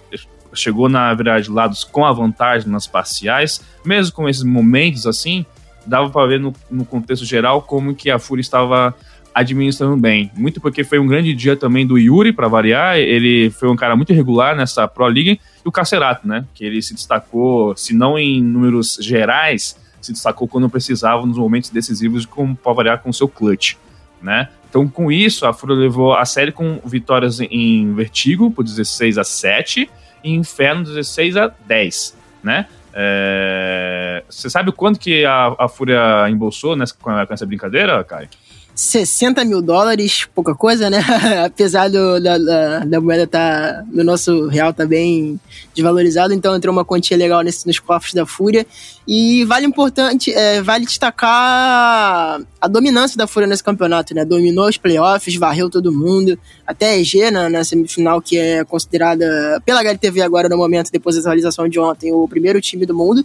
chegou, 0.53 0.87
na 0.87 1.13
verdade, 1.13 1.49
lados 1.49 1.83
com 1.83 2.05
a 2.05 2.11
vantagem 2.11 2.69
nas 2.69 2.87
parciais. 2.87 3.61
Mesmo 3.83 4.13
com 4.13 4.29
esses 4.29 4.43
momentos 4.43 5.07
assim, 5.07 5.45
dava 5.85 6.09
para 6.09 6.27
ver 6.27 6.39
no, 6.39 6.53
no 6.69 6.85
contexto 6.85 7.25
geral 7.25 7.61
como 7.61 7.95
que 7.95 8.09
a 8.09 8.19
Fúria 8.19 8.41
estava 8.41 8.95
administrando 9.33 9.97
bem. 9.97 10.31
Muito 10.35 10.61
porque 10.61 10.83
foi 10.83 10.99
um 10.99 11.07
grande 11.07 11.33
dia 11.33 11.55
também 11.55 11.85
do 11.85 11.97
Yuri, 11.97 12.31
para 12.31 12.47
variar. 12.47 12.97
Ele 12.97 13.49
foi 13.49 13.69
um 13.69 13.75
cara 13.75 13.95
muito 13.95 14.11
irregular 14.11 14.55
nessa 14.55 14.87
Pro 14.87 15.07
League. 15.07 15.39
E 15.63 15.67
o 15.67 15.71
Cacerato, 15.71 16.27
né? 16.27 16.45
Que 16.53 16.65
ele 16.65 16.81
se 16.81 16.93
destacou, 16.93 17.75
se 17.75 17.93
não 17.93 18.17
em 18.17 18.41
números 18.41 18.97
gerais, 19.01 19.77
se 20.01 20.11
destacou 20.11 20.47
quando 20.47 20.69
precisava 20.69 21.25
nos 21.25 21.37
momentos 21.37 21.69
decisivos, 21.69 22.27
para 22.61 22.73
variar 22.73 22.99
com 22.99 23.09
o 23.09 23.13
seu 23.13 23.27
clutch, 23.27 23.75
né? 24.21 24.49
Então, 24.69 24.87
com 24.87 25.11
isso, 25.11 25.45
a 25.45 25.53
Fúria 25.53 25.75
levou 25.75 26.15
a 26.15 26.25
série 26.25 26.51
com 26.51 26.79
vitórias 26.83 27.39
em 27.39 27.93
Vertigo 27.93 28.49
por 28.49 28.63
16 28.63 29.17
a 29.19 29.23
7 29.23 29.89
e 30.23 30.31
Inferno 30.31 30.83
16 30.83 31.37
a 31.37 31.51
10, 31.67 32.17
né? 32.41 32.65
É... 32.93 34.23
Você 34.27 34.49
sabe 34.49 34.71
quanto 34.71 34.99
que 34.99 35.25
a, 35.25 35.55
a 35.59 35.67
Fúria 35.67 36.27
embolsou 36.29 36.75
nessa, 36.75 36.93
com 36.95 37.11
essa 37.11 37.45
brincadeira, 37.45 38.03
Kai? 38.03 38.27
60 38.75 39.45
mil 39.45 39.61
dólares, 39.61 40.27
pouca 40.33 40.55
coisa, 40.55 40.89
né? 40.89 40.99
Apesar 41.45 41.89
do, 41.89 42.19
da, 42.19 42.37
da, 42.37 42.79
da, 42.79 43.01
moeda 43.01 43.27
tá, 43.27 43.83
do 43.85 44.03
nosso 44.03 44.47
real 44.47 44.73
tá 44.73 44.85
bem 44.85 45.39
desvalorizado, 45.75 46.33
então 46.33 46.55
entrou 46.55 46.73
uma 46.73 46.83
quantia 46.83 47.15
legal 47.15 47.41
nesse, 47.41 47.67
nos 47.67 47.77
cofres 47.79 48.13
da 48.13 48.25
Fúria. 48.25 48.65
E 49.07 49.45
vale 49.45 49.67
importante, 49.67 50.33
é, 50.33 50.61
vale 50.61 50.85
destacar 50.85 52.41
a 52.59 52.67
dominância 52.67 53.15
da 53.15 53.27
Fúria 53.27 53.45
nesse 53.45 53.63
campeonato, 53.63 54.15
né? 54.15 54.25
Dominou 54.25 54.67
os 54.67 54.77
playoffs, 54.77 55.35
varreu 55.35 55.69
todo 55.69 55.91
mundo, 55.91 56.37
até 56.65 56.91
a 56.91 56.97
EG 56.97 57.29
na, 57.29 57.49
na 57.49 57.63
semifinal, 57.63 58.21
que 58.21 58.37
é 58.37 58.63
considerada 58.63 59.61
pela 59.63 59.81
HLTV 59.81 60.21
agora 60.21 60.49
no 60.49 60.57
momento, 60.57 60.91
depois 60.91 61.15
da 61.15 61.21
atualização 61.21 61.67
de 61.67 61.79
ontem, 61.79 62.11
o 62.11 62.27
primeiro 62.27 62.59
time 62.59 62.87
do 62.87 62.95
mundo. 62.95 63.23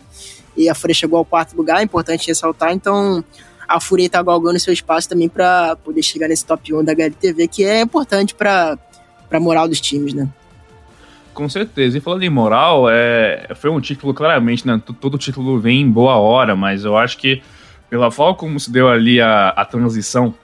E 0.56 0.68
a 0.68 0.74
Fúria 0.74 0.94
chegou 0.94 1.18
ao 1.18 1.24
quarto 1.24 1.56
lugar, 1.56 1.80
é 1.80 1.84
importante 1.84 2.26
ressaltar, 2.26 2.72
então 2.72 3.24
a 3.68 3.78
Fúria 3.78 4.08
tá 4.08 4.22
galgando 4.22 4.58
seu 4.58 4.72
espaço 4.72 5.08
também 5.08 5.28
para 5.28 5.76
poder 5.76 6.02
chegar 6.02 6.26
nesse 6.26 6.46
top 6.46 6.72
1 6.72 6.82
da 6.82 6.92
HLTV, 6.92 7.46
que 7.48 7.64
é 7.64 7.82
importante 7.82 8.34
para 8.34 8.78
a 9.30 9.40
moral 9.40 9.68
dos 9.68 9.80
times, 9.80 10.14
né? 10.14 10.26
Com 11.34 11.48
certeza. 11.48 11.98
E 11.98 12.00
falando 12.00 12.22
em 12.22 12.30
moral, 12.30 12.88
é, 12.90 13.46
foi 13.54 13.70
um 13.70 13.80
título, 13.80 14.14
claramente, 14.14 14.66
né? 14.66 14.82
Todo 15.00 15.18
título 15.18 15.60
vem 15.60 15.82
em 15.82 15.90
boa 15.90 16.16
hora, 16.16 16.56
mas 16.56 16.84
eu 16.84 16.96
acho 16.96 17.18
que 17.18 17.42
pela 17.90 18.10
forma 18.10 18.34
como 18.34 18.58
se 18.58 18.72
deu 18.72 18.88
ali 18.88 19.20
a, 19.20 19.50
a 19.50 19.64
transição 19.64 20.34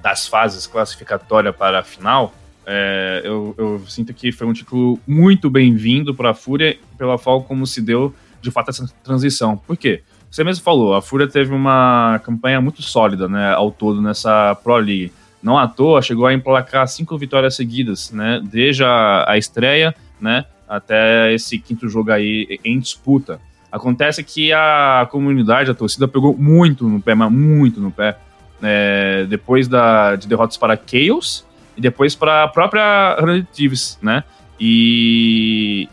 das 0.00 0.26
fases 0.26 0.66
classificatórias 0.66 1.54
para 1.54 1.80
a 1.80 1.82
final, 1.82 2.32
é, 2.64 3.22
eu, 3.24 3.54
eu, 3.58 3.82
sinto 3.88 4.12
que 4.14 4.30
foi 4.30 4.46
um 4.46 4.52
título 4.52 5.00
muito 5.06 5.50
bem-vindo 5.50 6.14
para 6.14 6.30
a 6.30 6.34
Fúria 6.34 6.78
pela 6.96 7.18
forma 7.18 7.44
como 7.44 7.66
se 7.66 7.80
deu 7.80 8.14
de 8.40 8.50
fato 8.50 8.70
essa 8.70 8.86
transição. 9.02 9.56
Por 9.56 9.76
quê? 9.76 10.02
Você 10.30 10.44
mesmo 10.44 10.62
falou, 10.62 10.94
a 10.94 11.02
Fúria 11.02 11.26
teve 11.26 11.52
uma 11.54 12.20
campanha 12.24 12.60
muito 12.60 12.82
sólida, 12.82 13.28
né, 13.28 13.52
ao 13.54 13.70
todo 13.70 14.00
nessa 14.02 14.54
Pro 14.62 14.76
League. 14.76 15.12
Não 15.42 15.56
à 15.56 15.66
toa, 15.66 16.02
chegou 16.02 16.26
a 16.26 16.34
emplacar 16.34 16.86
cinco 16.86 17.16
vitórias 17.16 17.56
seguidas, 17.56 18.10
né, 18.12 18.40
desde 18.44 18.84
a, 18.84 19.24
a 19.26 19.38
estreia, 19.38 19.94
né, 20.20 20.44
até 20.68 21.32
esse 21.32 21.58
quinto 21.58 21.88
jogo 21.88 22.10
aí 22.10 22.60
em 22.64 22.78
disputa. 22.78 23.40
Acontece 23.70 24.22
que 24.22 24.52
a 24.52 25.06
comunidade, 25.10 25.70
a 25.70 25.74
torcida 25.74 26.06
pegou 26.08 26.36
muito 26.36 26.88
no 26.88 27.00
pé, 27.00 27.14
mas 27.14 27.30
muito 27.30 27.80
no 27.80 27.90
pé, 27.90 28.16
é, 28.62 29.26
depois 29.28 29.68
da, 29.68 30.16
de 30.16 30.26
derrotas 30.26 30.56
para 30.56 30.76
Chaos 30.76 31.44
e 31.76 31.80
depois 31.80 32.14
para 32.14 32.44
a 32.44 32.48
própria 32.48 33.16
Thieves, 33.52 33.98
né, 34.02 34.24
e, 34.60 35.88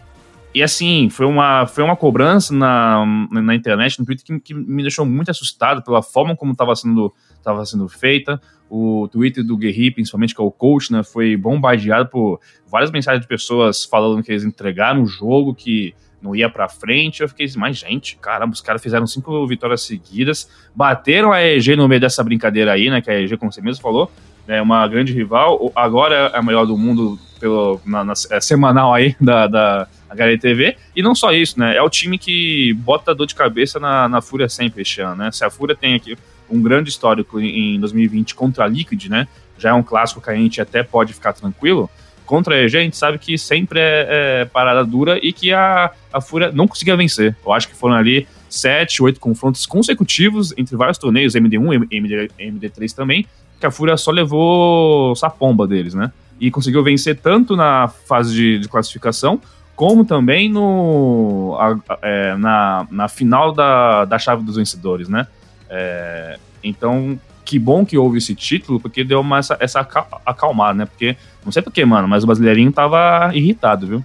e 0.55 0.63
assim, 0.63 1.09
foi 1.09 1.25
uma, 1.25 1.67
foi 1.67 1.83
uma 1.83 1.97
cobrança 1.97 2.53
na, 2.53 3.05
na 3.29 3.53
internet, 3.53 4.00
no 4.00 4.05
Twitter, 4.05 4.25
que, 4.25 4.39
que 4.39 4.53
me 4.53 4.83
deixou 4.83 5.05
muito 5.05 5.29
assustado 5.29 5.83
pela 5.83 6.01
forma 6.01 6.33
como 6.33 6.53
estava 6.53 6.74
sendo, 6.77 7.13
tava 7.43 7.65
sendo 7.65 7.89
feita. 7.89 8.41
O 8.69 9.05
Twitter 9.12 9.43
do 9.43 9.57
Guerri, 9.57 9.91
principalmente, 9.91 10.33
que 10.33 10.39
é 10.39 10.43
o 10.45 10.50
coach, 10.50 10.93
né, 10.93 11.03
foi 11.03 11.35
bombardeado 11.35 12.07
por 12.07 12.39
várias 12.65 12.89
mensagens 12.89 13.21
de 13.21 13.27
pessoas 13.27 13.83
falando 13.83 14.24
que 14.24 14.31
eles 14.31 14.45
entregaram 14.45 15.03
o 15.03 15.05
jogo, 15.05 15.53
que 15.53 15.93
não 16.21 16.33
ia 16.33 16.50
pra 16.50 16.69
frente. 16.69 17.21
Eu 17.21 17.27
fiquei 17.27 17.47
assim, 17.47 17.59
mas 17.59 17.75
gente, 17.75 18.15
caramba, 18.15 18.53
os 18.53 18.62
caras 18.62 18.81
fizeram 18.81 19.05
cinco 19.05 19.45
vitórias 19.45 19.81
seguidas, 19.81 20.50
bateram 20.74 21.33
a 21.33 21.43
EG 21.43 21.75
no 21.75 21.85
meio 21.85 22.00
dessa 22.00 22.24
brincadeira 22.24 22.71
aí, 22.71 22.89
né, 22.89 23.01
que 23.01 23.12
a 23.12 23.19
EG, 23.19 23.35
como 23.35 23.51
você 23.51 23.59
mesmo 23.59 23.83
falou, 23.83 24.09
é 24.47 24.62
uma 24.62 24.88
grande 24.88 25.12
rival, 25.12 25.69
agora 25.75 26.31
é 26.33 26.38
a 26.38 26.41
melhor 26.41 26.65
do 26.65 26.77
mundo 26.77 27.19
pelo, 27.46 27.80
na, 27.86 28.04
na 28.04 28.14
é, 28.32 28.42
semanal 28.42 28.92
aí 28.92 29.16
da, 29.22 29.46
da 29.46 29.88
HLTV. 30.10 30.75
E 30.96 31.04
não 31.04 31.14
só 31.14 31.32
isso, 31.32 31.60
né? 31.60 31.78
É 31.78 31.82
o 31.82 31.90
time 31.90 32.18
que 32.18 32.74
bota 32.74 33.14
dor 33.14 33.28
de 33.28 33.36
cabeça 33.36 33.80
na, 33.80 34.10
na 34.10 34.20
Fúria 34.20 34.50
sempre 34.50 34.82
este 34.82 35.02
ano, 35.02 35.16
né? 35.16 35.32
Se 35.32 35.46
a 35.46 35.50
Fúria 35.52 35.75
tem 35.75 35.94
aqui 35.94 36.18
um 36.50 36.62
grande 36.62 36.90
histórico 36.90 37.40
em 37.40 37.80
2020 37.80 38.34
contra 38.34 38.66
a 38.66 38.68
Liquid, 38.68 39.06
né? 39.10 39.28
Já 39.60 39.70
é 39.70 39.74
um 39.74 39.84
clássico 39.84 40.20
que 40.20 40.30
a 40.30 40.36
gente 40.36 40.60
até 40.60 40.82
pode 40.82 41.14
ficar 41.14 41.34
tranquilo. 41.34 41.90
Contra 42.25 42.56
a 42.56 42.64
EG, 42.64 42.78
a 42.78 42.82
gente 42.82 42.98
sabe 42.98 43.20
que 43.20 43.38
sempre 43.38 43.80
é, 43.80 44.08
é 44.42 44.46
parada 44.46 44.84
dura 44.84 45.20
e 45.22 45.32
que 45.32 45.54
a, 45.54 45.92
a 46.12 46.20
Fúria 46.20 46.52
não 46.52 46.68
conseguia 46.68 46.98
vencer. 46.98 47.36
Eu 47.46 47.54
acho 47.54 47.68
que 47.68 47.75
foram 47.75 47.94
ali 47.94 48.28
sete, 48.50 49.04
oito 49.04 49.20
confrontos 49.20 49.68
consecutivos 49.68 50.52
entre 50.58 50.75
vários 50.75 50.98
torneios, 50.98 51.36
MD1, 51.36 51.88
MD, 51.92 52.32
MD3 52.40 52.92
também, 52.96 53.28
que 53.60 53.66
a 53.68 53.72
Fúria 53.72 53.96
só 53.98 54.10
levou 54.10 55.12
essa 55.12 55.30
pomba 55.30 55.68
deles, 55.68 55.94
né? 55.94 56.12
E 56.39 56.51
conseguiu 56.51 56.84
vencer 56.84 57.18
tanto 57.20 57.56
na 57.56 57.88
fase 57.88 58.34
de, 58.34 58.60
de 58.60 58.68
classificação, 58.68 59.39
como 59.75 60.06
também 60.06 60.50
no, 60.50 61.58
a, 61.60 61.77
é, 62.01 62.36
na, 62.36 62.88
na 62.89 63.08
final 63.08 63.51
da, 63.51 64.06
da 64.06 64.18
chave 64.18 64.44
dos 64.44 64.56
vencedores, 64.56 65.10
né? 65.10 65.27
É, 65.70 66.38
então, 66.63 67.20
que 67.44 67.60
bom 67.60 67.86
que 67.86 67.98
houve 67.98 68.18
esse 68.18 68.34
título, 68.34 68.80
porque 68.80 69.04
deu 69.04 69.20
uma, 69.20 69.39
essa, 69.39 69.58
essa 69.60 69.88
acalmada, 70.25 70.74
né? 70.74 70.86
Porque, 70.86 71.15
não 71.44 71.51
sei 71.51 71.62
porquê, 71.62 71.86
mano, 71.86 72.08
mas 72.08 72.24
o 72.24 72.27
brasileirinho 72.27 72.72
tava 72.72 73.32
irritado, 73.34 73.86
viu? 73.86 74.04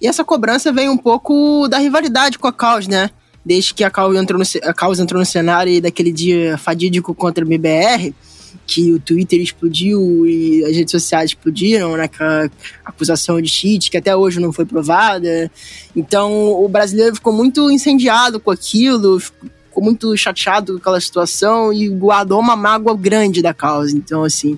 E 0.00 0.06
essa 0.06 0.24
cobrança 0.24 0.72
vem 0.72 0.88
um 0.88 0.96
pouco 0.96 1.68
da 1.68 1.78
rivalidade 1.78 2.38
com 2.38 2.48
a 2.48 2.52
Caos, 2.52 2.88
né? 2.88 3.10
Desde 3.44 3.74
que 3.74 3.84
a 3.84 3.90
Caos 3.90 4.16
entrou 4.16 4.40
no, 4.40 5.02
entrou 5.02 5.18
no 5.18 5.26
cenário 5.26 5.80
daquele 5.82 6.12
dia 6.12 6.56
fadídico 6.56 7.14
contra 7.14 7.44
o 7.44 7.48
MBR, 7.48 8.14
que 8.70 8.92
o 8.92 9.00
Twitter 9.00 9.40
explodiu 9.40 10.24
e 10.24 10.64
as 10.64 10.76
redes 10.76 10.92
sociais 10.92 11.30
explodiram, 11.30 11.96
né? 11.96 12.06
Com 12.06 12.22
a 12.22 12.48
acusação 12.84 13.42
de 13.42 13.48
cheat, 13.48 13.90
que 13.90 13.96
até 13.96 14.14
hoje 14.14 14.38
não 14.38 14.52
foi 14.52 14.64
provada. 14.64 15.50
Então, 15.96 16.52
o 16.52 16.68
brasileiro 16.68 17.16
ficou 17.16 17.32
muito 17.32 17.68
incendiado 17.68 18.38
com 18.38 18.52
aquilo, 18.52 19.18
ficou 19.18 19.82
muito 19.82 20.16
chateado 20.16 20.74
com 20.74 20.78
aquela 20.78 21.00
situação 21.00 21.72
e 21.72 21.88
guardou 21.88 22.38
uma 22.38 22.54
mágoa 22.54 22.96
grande 22.96 23.42
da 23.42 23.52
causa. 23.52 23.96
Então, 23.96 24.22
assim, 24.22 24.56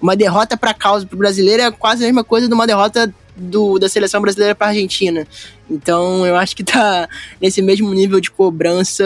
uma 0.00 0.16
derrota 0.16 0.56
para 0.56 0.72
a 0.72 0.74
causa 0.74 1.06
para 1.06 1.14
o 1.14 1.18
brasileiro 1.18 1.62
é 1.62 1.70
quase 1.70 2.02
a 2.02 2.06
mesma 2.06 2.24
coisa 2.24 2.48
de 2.48 2.54
uma 2.54 2.66
derrota 2.66 3.14
do, 3.36 3.78
da 3.78 3.88
seleção 3.88 4.20
brasileira 4.20 4.56
para 4.56 4.66
a 4.66 4.70
Argentina. 4.70 5.24
Então, 5.70 6.26
eu 6.26 6.34
acho 6.34 6.56
que 6.56 6.64
tá 6.64 7.08
nesse 7.40 7.62
mesmo 7.62 7.94
nível 7.94 8.18
de 8.18 8.28
cobrança 8.28 9.04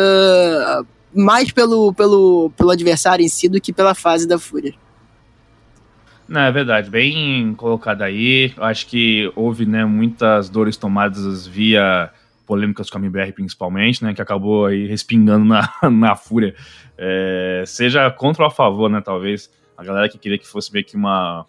mais 1.17 1.51
pelo, 1.51 1.93
pelo, 1.95 2.51
pelo 2.57 2.71
adversário 2.71 3.25
em 3.25 3.29
si 3.29 3.49
do 3.49 3.61
que 3.61 3.73
pela 3.73 3.95
fase 3.95 4.27
da 4.29 4.39
Fúria. 4.39 4.75
Não, 6.29 6.41
é 6.41 6.51
verdade, 6.51 6.91
bem 6.91 7.55
colocado 7.55 8.03
aí. 8.03 8.53
Acho 8.57 8.87
que 8.89 9.31
houve 9.37 9.65
né, 9.65 9.85
muitas 9.85 10.51
dores 10.51 10.77
tomadas 10.77 11.47
via 11.47 12.11
polêmicas 12.45 12.91
com 12.91 12.99
a 12.99 13.01
MBR, 13.01 13.33
principalmente, 13.33 14.03
né, 14.03 14.15
que 14.15 14.23
acabou 14.23 14.67
aí 14.67 14.87
respingando 14.87 15.45
na, 15.45 15.69
na 15.91 16.17
Fúria. 16.17 16.55
É, 16.99 17.63
seja 17.67 18.11
contra 18.11 18.43
ou 18.43 18.49
a 18.49 18.51
favor, 18.51 18.91
né, 18.91 19.01
talvez. 19.01 19.51
A 19.77 19.85
galera 19.85 20.09
que 20.09 20.19
queria 20.19 20.39
que 20.39 20.47
fosse 20.47 20.73
meio 20.73 20.85
que 20.85 20.97
uma. 20.97 21.45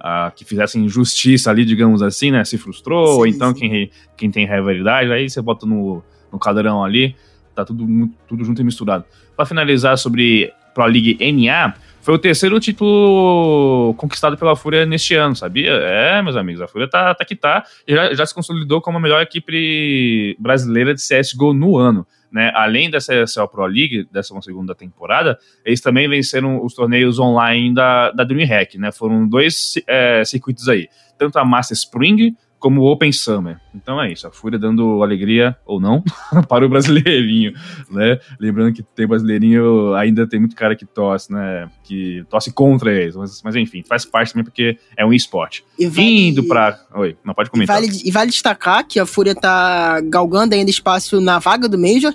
A, 0.00 0.32
que 0.34 0.44
fizessem 0.44 0.88
justiça 0.88 1.50
ali, 1.50 1.64
digamos 1.64 2.02
assim, 2.02 2.32
né, 2.32 2.44
se 2.44 2.58
frustrou, 2.58 3.06
sim, 3.06 3.18
ou 3.18 3.26
então 3.26 3.54
quem, 3.54 3.88
quem 4.16 4.32
tem 4.32 4.44
rivalidade, 4.44 5.12
aí 5.12 5.30
você 5.30 5.40
bota 5.40 5.64
no, 5.64 6.02
no 6.32 6.40
cadrão 6.40 6.82
ali 6.82 7.14
tá 7.54 7.64
tudo, 7.64 8.10
tudo 8.28 8.44
junto 8.44 8.60
e 8.60 8.64
misturado. 8.64 9.04
Para 9.36 9.46
finalizar 9.46 9.96
sobre 9.98 10.52
Pro 10.74 10.86
League 10.86 11.18
NA, 11.20 11.74
foi 12.02 12.14
o 12.14 12.18
terceiro 12.18 12.58
título 12.58 13.94
conquistado 13.96 14.36
pela 14.36 14.56
Fúria 14.56 14.84
neste 14.84 15.14
ano, 15.14 15.36
sabia? 15.36 15.70
É, 15.70 16.20
meus 16.20 16.36
amigos, 16.36 16.60
a 16.60 16.66
Fúria 16.66 16.88
tá, 16.88 17.14
tá 17.14 17.24
que 17.24 17.36
tá, 17.36 17.64
e 17.86 17.94
já, 17.94 18.12
já 18.12 18.26
se 18.26 18.34
consolidou 18.34 18.80
como 18.80 18.98
a 18.98 19.00
melhor 19.00 19.22
equipe 19.22 20.36
brasileira 20.38 20.94
de 20.94 21.00
CSGO 21.00 21.54
no 21.54 21.78
ano. 21.78 22.06
Né? 22.32 22.50
Além 22.54 22.90
dessa 22.90 23.46
Pro 23.46 23.66
League, 23.66 24.08
dessa 24.10 24.34
segunda 24.40 24.74
temporada, 24.74 25.38
eles 25.64 25.80
também 25.80 26.08
venceram 26.08 26.64
os 26.64 26.74
torneios 26.74 27.18
online 27.18 27.74
da, 27.74 28.10
da 28.10 28.24
DreamHack, 28.24 28.78
né? 28.78 28.90
Foram 28.90 29.28
dois 29.28 29.74
é, 29.86 30.24
circuitos 30.24 30.66
aí, 30.66 30.88
tanto 31.18 31.38
a 31.38 31.44
Master 31.44 31.76
Spring 31.76 32.34
como 32.62 32.82
Open 32.82 33.10
Summer. 33.12 33.60
Então 33.74 34.00
é 34.00 34.12
isso, 34.12 34.26
a 34.26 34.30
Fúria 34.30 34.56
dando 34.56 35.02
alegria, 35.02 35.56
ou 35.66 35.80
não, 35.80 36.02
para 36.48 36.64
o 36.64 36.68
brasileirinho, 36.68 37.52
né? 37.90 38.20
Lembrando 38.38 38.72
que 38.72 38.84
tem 38.84 39.06
brasileirinho, 39.06 39.92
ainda 39.94 40.26
tem 40.28 40.38
muito 40.38 40.54
cara 40.54 40.76
que 40.76 40.86
torce, 40.86 41.32
né? 41.32 41.68
Que 41.82 42.24
torce 42.30 42.52
contra 42.52 42.92
eles, 42.92 43.16
mas, 43.16 43.42
mas 43.42 43.56
enfim, 43.56 43.82
faz 43.82 44.04
parte 44.04 44.32
também 44.32 44.44
porque 44.44 44.78
é 44.96 45.04
um 45.04 45.12
esporte. 45.12 45.64
E 45.76 45.86
vale, 45.86 46.28
Indo 46.28 46.44
para 46.44 46.78
Oi, 46.94 47.16
não 47.24 47.34
pode 47.34 47.50
comentar. 47.50 47.82
E 47.82 47.86
vale, 47.86 48.02
e 48.04 48.10
vale 48.12 48.30
destacar 48.30 48.86
que 48.86 49.00
a 49.00 49.06
Fúria 49.06 49.34
tá 49.34 50.00
galgando 50.02 50.54
ainda 50.54 50.70
espaço 50.70 51.20
na 51.20 51.40
vaga 51.40 51.68
do 51.68 51.76
Major, 51.76 52.14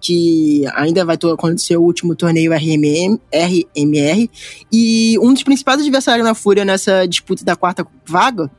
que 0.00 0.64
ainda 0.74 1.02
vai 1.02 1.16
acontecer 1.16 1.78
o 1.78 1.82
último 1.82 2.14
torneio 2.14 2.52
RMM, 2.52 3.18
RMR, 3.32 4.30
e 4.70 5.18
um 5.18 5.32
dos 5.32 5.42
principais 5.42 5.80
adversários 5.80 6.26
na 6.26 6.34
Fúria 6.34 6.64
nessa 6.64 7.06
disputa 7.06 7.42
da 7.42 7.56
quarta 7.56 7.86
vaga 8.04 8.50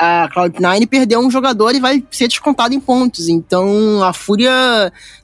a 0.00 0.30
Cloud9 0.30 0.88
perdeu 0.88 1.20
um 1.20 1.30
jogador 1.30 1.74
e 1.74 1.80
vai 1.80 2.02
ser 2.10 2.26
descontado 2.26 2.72
em 2.72 2.80
pontos. 2.80 3.28
Então 3.28 4.02
a 4.02 4.14
Fúria 4.14 4.50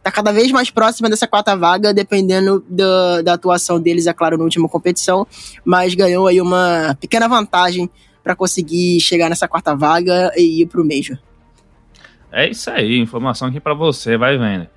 tá 0.02 0.10
cada 0.10 0.32
vez 0.32 0.52
mais 0.52 0.70
próxima 0.70 1.08
dessa 1.08 1.26
quarta 1.26 1.56
vaga, 1.56 1.94
dependendo 1.94 2.62
da, 2.68 3.22
da 3.22 3.32
atuação 3.32 3.80
deles, 3.80 4.06
é 4.06 4.12
claro, 4.12 4.36
na 4.36 4.44
última 4.44 4.68
competição, 4.68 5.26
mas 5.64 5.94
ganhou 5.94 6.26
aí 6.26 6.42
uma 6.42 6.94
pequena 7.00 7.26
vantagem 7.26 7.88
para 8.22 8.36
conseguir 8.36 9.00
chegar 9.00 9.30
nessa 9.30 9.48
quarta 9.48 9.74
vaga 9.74 10.30
e 10.36 10.60
ir 10.60 10.66
pro 10.66 10.84
Major. 10.84 11.18
É 12.30 12.50
isso 12.50 12.68
aí, 12.70 12.98
informação 12.98 13.48
aqui 13.48 13.58
para 13.58 13.72
você, 13.72 14.18
vai 14.18 14.36
vendo. 14.36 14.68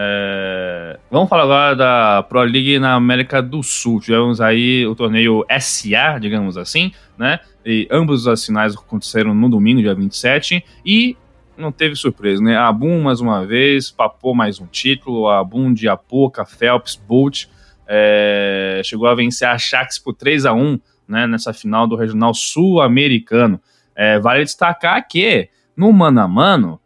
É... 0.00 0.96
Vamos 1.10 1.28
falar 1.28 1.42
agora 1.42 1.74
da 1.74 2.22
Pro 2.22 2.40
League 2.42 2.78
na 2.78 2.94
América 2.94 3.42
do 3.42 3.64
Sul. 3.64 4.00
Tivemos 4.00 4.40
aí 4.40 4.86
o 4.86 4.94
torneio 4.94 5.44
SA, 5.58 6.20
digamos 6.20 6.56
assim, 6.56 6.92
né? 7.18 7.40
E 7.66 7.88
ambos 7.90 8.28
as 8.28 8.44
finais 8.44 8.76
aconteceram 8.76 9.34
no 9.34 9.48
domingo, 9.48 9.82
dia 9.82 9.96
27, 9.96 10.64
e 10.86 11.16
não 11.56 11.72
teve 11.72 11.96
surpresa, 11.96 12.40
né? 12.40 12.56
A 12.56 12.72
Boom, 12.72 13.02
mais 13.02 13.20
uma 13.20 13.44
vez, 13.44 13.90
papou 13.90 14.36
mais 14.36 14.60
um 14.60 14.66
título, 14.66 15.28
a 15.28 15.42
Boom 15.42 15.72
de 15.72 15.88
Apoca, 15.88 16.46
Phelps, 16.46 16.94
Bolt, 16.94 17.46
é... 17.88 18.80
chegou 18.84 19.08
a 19.08 19.16
vencer 19.16 19.48
a 19.48 19.58
Shax 19.58 19.98
por 19.98 20.14
3 20.14 20.46
a 20.46 20.52
1 20.52 20.78
né, 21.08 21.26
nessa 21.26 21.52
final 21.52 21.88
do 21.88 21.96
Regional 21.96 22.32
Sul-Americano. 22.34 23.60
É, 23.96 24.20
vale 24.20 24.44
destacar 24.44 25.08
que, 25.08 25.48
no 25.76 25.92
mano 25.92 26.20
a 26.20 26.28
mano, 26.28 26.80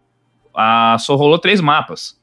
a, 0.54 0.96
só 0.98 1.14
rolou 1.14 1.38
três 1.38 1.60
mapas. 1.60 2.21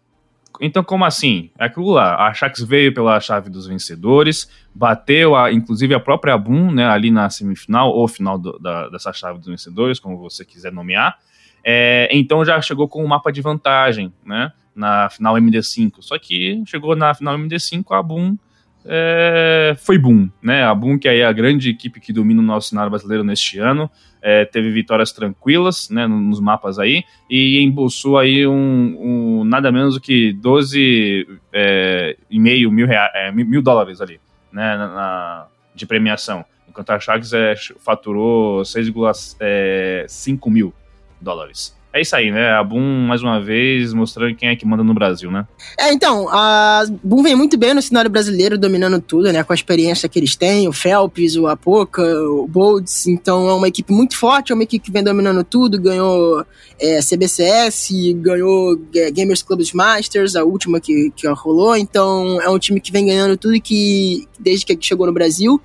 Então, 0.59 0.83
como 0.83 1.05
assim? 1.05 1.49
É 1.57 1.65
aquilo 1.65 1.91
lá, 1.91 2.27
a 2.27 2.33
Shax 2.33 2.61
veio 2.61 2.93
pela 2.93 3.19
chave 3.19 3.49
dos 3.49 3.67
vencedores, 3.67 4.49
bateu, 4.75 5.35
a, 5.35 5.51
inclusive, 5.51 5.93
a 5.93 5.99
própria 5.99 6.37
Boom, 6.37 6.71
né, 6.71 6.85
ali 6.85 7.09
na 7.09 7.29
semifinal, 7.29 7.91
ou 7.91 8.07
final 8.07 8.37
do, 8.37 8.59
da, 8.59 8.89
dessa 8.89 9.13
chave 9.13 9.39
dos 9.39 9.47
vencedores, 9.47 9.99
como 9.99 10.17
você 10.17 10.43
quiser 10.43 10.71
nomear. 10.71 11.17
É, 11.63 12.09
então 12.11 12.43
já 12.43 12.61
chegou 12.61 12.87
com 12.87 13.03
um 13.03 13.07
mapa 13.07 13.31
de 13.31 13.41
vantagem, 13.41 14.13
né, 14.25 14.51
na 14.75 15.09
final 15.09 15.35
MD5. 15.35 15.95
Só 16.01 16.17
que 16.17 16.61
chegou 16.65 16.95
na 16.95 17.13
final 17.13 17.37
MD5, 17.37 17.83
a 17.91 18.03
Boom 18.03 18.37
é, 18.85 19.75
foi 19.77 19.97
Boom, 19.97 20.29
né? 20.41 20.63
A 20.63 20.73
Boom, 20.73 20.97
que 20.97 21.07
é 21.07 21.25
a 21.25 21.31
grande 21.31 21.69
equipe 21.69 21.99
que 21.99 22.13
domina 22.13 22.41
o 22.41 22.43
nosso 22.43 22.69
cenário 22.69 22.89
brasileiro 22.89 23.23
neste 23.23 23.59
ano, 23.59 23.89
é, 24.21 24.45
teve 24.45 24.71
vitórias 24.71 25.11
tranquilas, 25.11 25.89
né, 25.89 26.07
nos 26.07 26.39
mapas 26.39 26.77
aí, 26.77 27.03
e 27.29 27.61
embolsou 27.61 28.17
aí 28.17 28.45
um, 28.45 28.97
um 28.99 29.43
nada 29.43 29.71
menos 29.71 29.95
do 29.95 30.01
que 30.01 30.33
12,5 30.33 31.39
é, 31.53 32.15
mil, 32.31 32.87
é, 32.91 33.31
mil 33.31 33.61
dólares 33.61 34.01
ali, 34.01 34.19
né, 34.51 34.77
na, 34.77 34.87
na, 34.87 35.47
de 35.73 35.85
premiação. 35.85 36.45
Enquanto 36.67 36.91
a 36.91 36.99
Sharks 36.99 37.33
é, 37.33 37.55
faturou 37.79 38.61
6,5 38.61 39.35
é, 39.39 40.05
mil 40.49 40.73
dólares. 41.19 41.77
É 41.91 42.01
isso 42.01 42.15
aí, 42.15 42.29
né? 42.29 42.51
A 42.51 42.63
Boom, 42.63 43.07
mais 43.07 43.23
uma 43.23 43.41
vez, 43.41 43.93
mostrando 43.93 44.35
quem 44.35 44.49
é 44.49 44.55
que 44.55 44.63
manda 44.63 44.83
no 44.83 44.93
Brasil, 44.93 45.31
né? 45.31 45.47
É, 45.77 45.91
então, 45.91 46.29
a 46.29 46.85
Boom 47.03 47.23
vem 47.23 47.35
muito 47.35 47.57
bem 47.57 47.73
no 47.73 47.81
cenário 47.81 48.11
brasileiro, 48.11 48.59
dominando 48.59 49.01
tudo, 49.01 49.33
né? 49.33 49.43
Com 49.43 49.51
a 49.51 49.55
experiência 49.55 50.07
que 50.07 50.19
eles 50.19 50.35
têm, 50.35 50.67
o 50.67 50.71
Phelps, 50.71 51.35
o 51.35 51.47
Apoca, 51.47 52.03
o 52.03 52.47
Bolds. 52.47 53.07
Então, 53.07 53.49
é 53.49 53.53
uma 53.53 53.67
equipe 53.67 53.91
muito 53.91 54.15
forte, 54.15 54.51
é 54.51 54.55
uma 54.55 54.63
equipe 54.63 54.85
que 54.85 54.91
vem 54.91 55.03
dominando 55.03 55.43
tudo, 55.43 55.81
ganhou 55.81 56.45
é, 56.79 56.99
CBCS, 57.01 57.89
ganhou 58.17 58.79
é, 58.95 59.09
Gamers 59.09 59.41
Clubs 59.41 59.73
Masters, 59.73 60.35
a 60.35 60.43
última 60.43 60.79
que, 60.79 61.11
que 61.15 61.27
rolou. 61.29 61.75
Então, 61.75 62.39
é 62.39 62.49
um 62.49 62.59
time 62.59 62.79
que 62.79 62.91
vem 62.91 63.07
ganhando 63.07 63.35
tudo 63.35 63.59
que 63.59 64.27
desde 64.39 64.63
que 64.63 64.77
chegou 64.79 65.07
no 65.07 65.13
Brasil. 65.13 65.59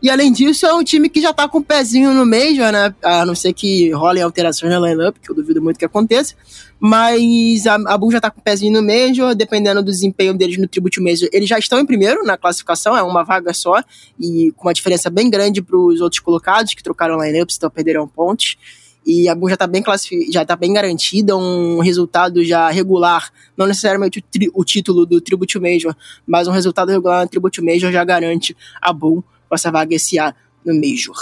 E 0.00 0.08
além 0.08 0.30
disso, 0.30 0.64
é 0.64 0.72
um 0.72 0.84
time 0.84 1.08
que 1.08 1.20
já 1.20 1.32
tá 1.32 1.48
com 1.48 1.58
o 1.58 1.64
pezinho 1.64 2.14
no 2.14 2.24
Major, 2.24 2.70
né? 2.70 2.94
A 3.02 3.26
não 3.26 3.34
ser 3.34 3.52
que 3.52 3.90
rolem 3.90 4.22
alterações 4.22 4.72
na 4.72 4.78
lineup, 4.78 5.16
que 5.20 5.28
eu 5.28 5.34
duvido 5.34 5.60
muito 5.60 5.76
que 5.76 5.84
aconteça. 5.84 6.34
Mas 6.78 7.66
a, 7.66 7.74
a 7.74 7.98
Bull 7.98 8.12
já 8.12 8.20
tá 8.20 8.30
com 8.30 8.38
o 8.38 8.42
pezinho 8.42 8.80
no 8.80 8.86
Major, 8.86 9.34
dependendo 9.34 9.82
do 9.82 9.90
desempenho 9.90 10.34
deles 10.34 10.56
no 10.56 10.68
Tribute 10.68 11.00
Major. 11.00 11.28
Eles 11.32 11.48
já 11.48 11.58
estão 11.58 11.80
em 11.80 11.86
primeiro 11.86 12.24
na 12.24 12.36
classificação, 12.36 12.96
é 12.96 13.02
uma 13.02 13.24
vaga 13.24 13.52
só, 13.52 13.82
e 14.20 14.52
com 14.56 14.68
uma 14.68 14.74
diferença 14.74 15.10
bem 15.10 15.28
grande 15.28 15.60
para 15.60 15.76
os 15.76 16.00
outros 16.00 16.20
colocados, 16.20 16.74
que 16.74 16.82
trocaram 16.82 17.20
lineups, 17.20 17.56
então 17.56 17.68
perderam 17.68 18.06
pontos. 18.06 18.56
E 19.04 19.28
a 19.28 19.34
Bull 19.34 19.50
já 19.50 19.56
tá 19.56 19.66
bem 19.66 19.82
já 20.30 20.44
tá 20.44 20.54
bem 20.54 20.72
garantida, 20.72 21.36
um 21.36 21.80
resultado 21.80 22.44
já 22.44 22.70
regular, 22.70 23.32
não 23.56 23.66
necessariamente 23.66 24.20
o, 24.20 24.60
o 24.60 24.64
título 24.64 25.04
do 25.04 25.20
Tribute 25.20 25.58
Major, 25.58 25.96
mas 26.24 26.46
um 26.46 26.52
resultado 26.52 26.90
regular 26.90 27.22
no 27.22 27.28
Tribute 27.28 27.60
Major 27.60 27.90
já 27.90 28.04
garante 28.04 28.56
a 28.80 28.92
Bull 28.92 29.24
essa 29.54 29.70
vaga 29.70 29.98
SA 29.98 30.34
no 30.64 30.74
Major. 30.74 31.16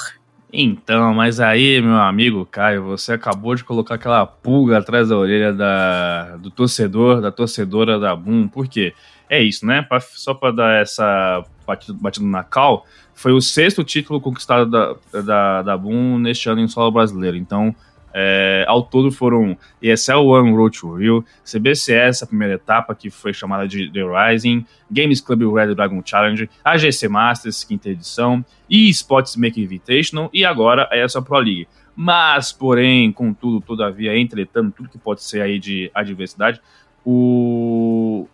Então, 0.53 1.12
mas 1.12 1.41
aí, 1.41 1.81
meu 1.83 1.97
amigo 1.97 2.47
Caio, 2.47 2.85
você 2.85 3.12
acabou 3.12 3.55
de 3.55 3.65
colocar 3.65 3.97
aquela 3.97 4.25
pulga 4.25 4.79
atrás 4.79 5.09
da 5.09 5.17
orelha 5.17 5.53
da, 5.53 6.37
do 6.37 6.51
torcedor, 6.51 7.21
da 7.21 7.33
torcedora 7.33 7.99
da 7.99 8.15
Boom. 8.15 8.49
Por 8.49 8.69
quê? 8.69 8.95
É 9.29 9.43
isso, 9.43 9.67
né? 9.67 9.83
Pra, 9.83 10.01
só 10.01 10.33
para 10.33 10.53
dar 10.53 10.81
essa 10.81 11.45
batida, 11.67 11.99
batida 12.01 12.25
na 12.25 12.45
cal, 12.45 12.87
foi 13.12 13.33
o 13.33 13.41
sexto 13.41 13.83
título 13.83 14.21
conquistado 14.21 14.71
da, 14.71 15.21
da, 15.21 15.62
da 15.62 15.77
Boom 15.77 16.19
neste 16.19 16.49
ano 16.49 16.61
em 16.61 16.69
solo 16.69 16.93
brasileiro. 16.93 17.37
Então, 17.37 17.75
é, 18.19 18.65
ao 18.67 18.83
todo 18.83 19.13
foram 19.13 19.59
ESL 19.83 20.25
One 20.25 20.57
Road 20.57 20.81
to 20.81 20.95
Rio, 20.95 21.23
CBCS, 21.45 22.23
a 22.23 22.27
primeira 22.27 22.55
etapa, 22.55 22.95
que 22.95 23.11
foi 23.11 23.35
chamada 23.35 23.69
de 23.69 23.93
The 23.93 24.01
Rising, 24.01 24.65
Games 24.91 25.21
Club 25.21 25.53
Red 25.53 25.75
Dragon 25.75 26.01
Challenge, 26.03 26.49
AGC 26.65 27.09
Masters, 27.09 27.63
quinta 27.63 27.91
edição, 27.91 28.43
e 28.71 28.89
Sports 28.89 29.37
Make 29.37 29.61
Invitational, 29.61 30.31
e 30.33 30.47
agora 30.47 30.89
a 30.91 30.97
ESL 30.97 31.25
Pro 31.25 31.37
League. 31.37 31.69
Mas, 31.95 32.55
porém, 32.55 33.13
contudo, 33.13 33.61
todavia, 33.61 34.19
entretanto, 34.19 34.73
tudo 34.75 34.89
que 34.89 34.99
pode 34.99 35.23
ser 35.23 35.43
aí 35.43 35.59
de 35.59 35.91
adversidade, 35.95 36.59
o... 37.05 38.27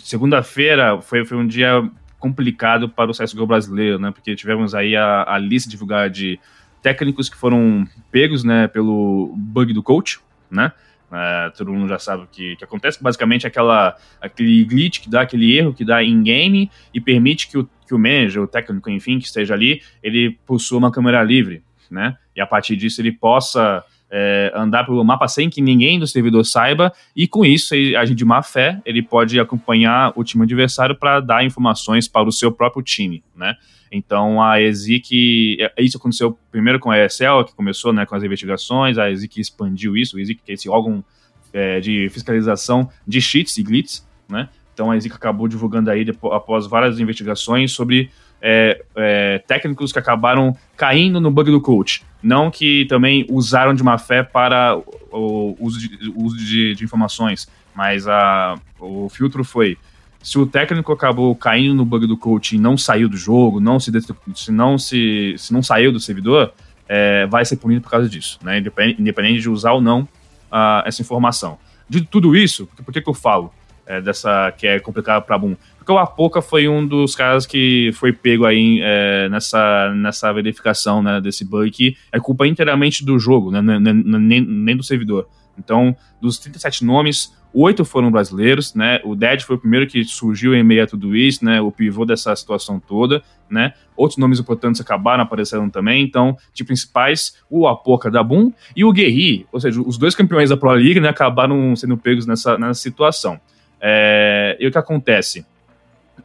Segunda-feira 0.00 1.00
foi, 1.00 1.24
foi 1.24 1.38
um 1.38 1.46
dia 1.46 1.90
complicado 2.18 2.90
para 2.90 3.10
o 3.10 3.14
CSGO 3.14 3.46
brasileiro, 3.46 3.98
né? 3.98 4.10
Porque 4.10 4.36
tivemos 4.36 4.74
aí 4.74 4.94
a, 4.94 5.24
a 5.26 5.38
lista 5.38 5.70
divulgada 5.70 6.10
de 6.10 6.38
técnicos 6.82 7.28
que 7.28 7.36
foram 7.36 7.86
pegos, 8.10 8.44
né, 8.44 8.68
pelo 8.68 9.34
bug 9.36 9.72
do 9.72 9.82
coach, 9.82 10.20
né? 10.50 10.72
É, 11.10 11.50
todo 11.56 11.72
mundo 11.72 11.88
já 11.88 11.98
sabe 11.98 12.24
o 12.24 12.26
que, 12.26 12.56
que 12.56 12.64
acontece. 12.64 13.02
Basicamente, 13.02 13.46
aquela, 13.46 13.96
aquele 14.20 14.62
glitch 14.64 15.00
que 15.00 15.08
dá, 15.08 15.22
aquele 15.22 15.56
erro 15.56 15.72
que 15.72 15.84
dá 15.84 16.04
em 16.04 16.22
game 16.22 16.70
e 16.92 17.00
permite 17.00 17.48
que 17.48 17.56
o, 17.56 17.68
que 17.86 17.94
o 17.94 17.98
manager, 17.98 18.42
o 18.42 18.46
técnico, 18.46 18.90
enfim, 18.90 19.18
que 19.18 19.24
esteja 19.24 19.54
ali, 19.54 19.80
ele 20.02 20.38
possua 20.46 20.78
uma 20.78 20.92
câmera 20.92 21.22
livre, 21.22 21.62
né? 21.90 22.16
E 22.36 22.40
a 22.40 22.46
partir 22.46 22.76
disso 22.76 23.00
ele 23.00 23.10
possa 23.10 23.82
é, 24.10 24.52
andar 24.54 24.84
pelo 24.84 25.02
mapa 25.02 25.26
sem 25.28 25.48
que 25.48 25.62
ninguém 25.62 25.98
do 25.98 26.06
servidor 26.06 26.44
saiba, 26.44 26.92
e 27.16 27.26
com 27.26 27.44
isso, 27.44 27.74
agir 27.98 28.14
de 28.14 28.24
má 28.24 28.42
fé, 28.42 28.80
ele 28.84 29.02
pode 29.02 29.40
acompanhar 29.40 30.12
o 30.14 30.22
time 30.22 30.44
adversário 30.44 30.94
para 30.94 31.20
dar 31.20 31.44
informações 31.44 32.06
para 32.06 32.28
o 32.28 32.32
seu 32.32 32.52
próprio 32.52 32.82
time, 32.82 33.22
né? 33.34 33.54
Então 33.90 34.42
a 34.42 34.60
ESIC, 34.60 35.58
é, 35.60 35.72
isso 35.82 35.96
aconteceu 35.96 36.38
primeiro 36.50 36.78
com 36.78 36.90
a 36.90 37.04
ESL, 37.04 37.44
que 37.46 37.54
começou 37.54 37.92
né, 37.92 38.04
com 38.04 38.14
as 38.14 38.22
investigações, 38.22 38.98
a 38.98 39.10
ESIC 39.10 39.40
expandiu 39.40 39.96
isso, 39.96 40.16
o 40.16 40.20
ESIC 40.20 40.42
que 40.44 40.52
é 40.52 40.54
esse 40.54 40.68
órgão 40.68 41.04
é, 41.52 41.80
de 41.80 42.08
fiscalização 42.10 42.90
de 43.06 43.20
cheats 43.20 43.56
e 43.56 43.62
glitches, 43.62 44.06
né? 44.28 44.48
Então 44.74 44.90
a 44.90 44.96
ESIC 44.96 45.14
acabou 45.14 45.48
divulgando 45.48 45.90
aí, 45.90 46.04
depois, 46.04 46.32
após 46.34 46.66
várias 46.66 47.00
investigações, 47.00 47.72
sobre 47.72 48.10
é, 48.40 48.80
é, 48.94 49.38
técnicos 49.46 49.92
que 49.92 49.98
acabaram 49.98 50.56
caindo 50.76 51.20
no 51.20 51.30
bug 51.30 51.50
do 51.50 51.60
coach. 51.60 52.04
Não 52.22 52.50
que 52.50 52.84
também 52.86 53.26
usaram 53.28 53.74
de 53.74 53.82
má 53.82 53.98
fé 53.98 54.22
para 54.22 54.80
o 55.10 55.56
uso 55.58 55.80
de, 55.80 56.10
o 56.10 56.22
uso 56.22 56.36
de, 56.36 56.74
de 56.74 56.84
informações, 56.84 57.48
mas 57.74 58.06
a, 58.06 58.54
o 58.78 59.08
filtro 59.08 59.42
foi 59.42 59.76
se 60.22 60.38
o 60.38 60.46
técnico 60.46 60.92
acabou 60.92 61.34
caindo 61.34 61.74
no 61.74 61.84
bug 61.84 62.06
do 62.06 62.16
coach 62.16 62.56
e 62.56 62.58
não 62.58 62.76
saiu 62.76 63.08
do 63.08 63.16
jogo, 63.16 63.60
não 63.60 63.78
se, 63.78 63.92
se 64.34 64.52
não 64.52 64.78
se, 64.78 65.34
se 65.38 65.52
não 65.52 65.62
saiu 65.62 65.92
do 65.92 66.00
servidor, 66.00 66.52
é, 66.88 67.26
vai 67.26 67.44
ser 67.44 67.56
punido 67.56 67.82
por 67.82 67.90
causa 67.90 68.08
disso, 68.08 68.38
né? 68.42 68.58
Independente 68.58 69.40
de 69.40 69.50
usar 69.50 69.72
ou 69.72 69.80
não 69.80 70.02
uh, 70.50 70.82
essa 70.84 71.02
informação. 71.02 71.58
De 71.88 72.00
tudo 72.00 72.34
isso, 72.34 72.68
por 72.84 72.92
que, 72.92 73.00
que 73.00 73.08
eu 73.08 73.14
falo 73.14 73.52
é, 73.86 74.00
dessa 74.00 74.52
que 74.52 74.66
é 74.66 74.80
complicado 74.80 75.24
para 75.24 75.38
Boom? 75.38 75.56
Porque 75.78 75.92
o 75.92 75.98
Apoca 75.98 76.42
foi 76.42 76.68
um 76.68 76.86
dos 76.86 77.14
caras 77.14 77.46
que 77.46 77.90
foi 77.94 78.12
pego 78.12 78.44
aí 78.44 78.80
é, 78.82 79.28
nessa, 79.28 79.94
nessa 79.94 80.32
verificação 80.32 81.02
né, 81.02 81.20
desse 81.20 81.44
bug 81.44 81.70
que 81.70 81.96
é 82.12 82.18
culpa 82.20 82.46
inteiramente 82.46 83.04
do 83.04 83.18
jogo, 83.18 83.50
né, 83.50 83.62
nem, 83.62 84.40
nem 84.40 84.76
do 84.76 84.82
servidor. 84.82 85.26
Então, 85.58 85.96
dos 86.20 86.38
37 86.38 86.84
nomes, 86.84 87.32
oito 87.52 87.84
foram 87.84 88.10
brasileiros, 88.10 88.74
né? 88.74 89.00
O 89.04 89.14
Dead 89.14 89.40
foi 89.42 89.56
o 89.56 89.58
primeiro 89.58 89.86
que 89.86 90.04
surgiu 90.04 90.54
em 90.54 90.62
meio 90.62 90.84
a 90.84 90.86
tudo 90.86 91.16
isso, 91.16 91.44
né? 91.44 91.60
O 91.60 91.72
pivô 91.72 92.04
dessa 92.04 92.34
situação 92.36 92.80
toda, 92.80 93.22
né? 93.50 93.72
Outros 93.96 94.18
nomes 94.18 94.38
importantes 94.38 94.80
acabaram 94.80 95.22
aparecendo 95.22 95.70
também, 95.70 96.02
então, 96.02 96.36
de 96.52 96.64
principais, 96.64 97.36
o 97.50 97.66
Apoca 97.66 98.10
da 98.10 98.22
Boom 98.22 98.52
e 98.76 98.84
o 98.84 98.92
Guerri, 98.92 99.46
ou 99.50 99.60
seja, 99.60 99.80
os 99.80 99.98
dois 99.98 100.14
campeões 100.14 100.50
da 100.50 100.56
Pro 100.56 100.70
League, 100.70 101.00
né, 101.00 101.08
acabaram 101.08 101.74
sendo 101.74 101.96
pegos 101.96 102.26
nessa, 102.26 102.56
nessa 102.58 102.80
situação. 102.80 103.40
É, 103.80 104.56
e 104.60 104.66
o 104.66 104.70
que 104.70 104.78
acontece? 104.78 105.44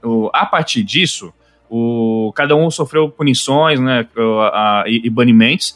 O, 0.03 0.29
a 0.33 0.45
partir 0.45 0.83
disso, 0.83 1.33
o, 1.69 2.31
cada 2.35 2.55
um 2.55 2.69
sofreu 2.69 3.09
punições, 3.09 3.79
né, 3.79 4.05
a, 4.51 4.83
e 4.85 5.09
banimentos, 5.09 5.75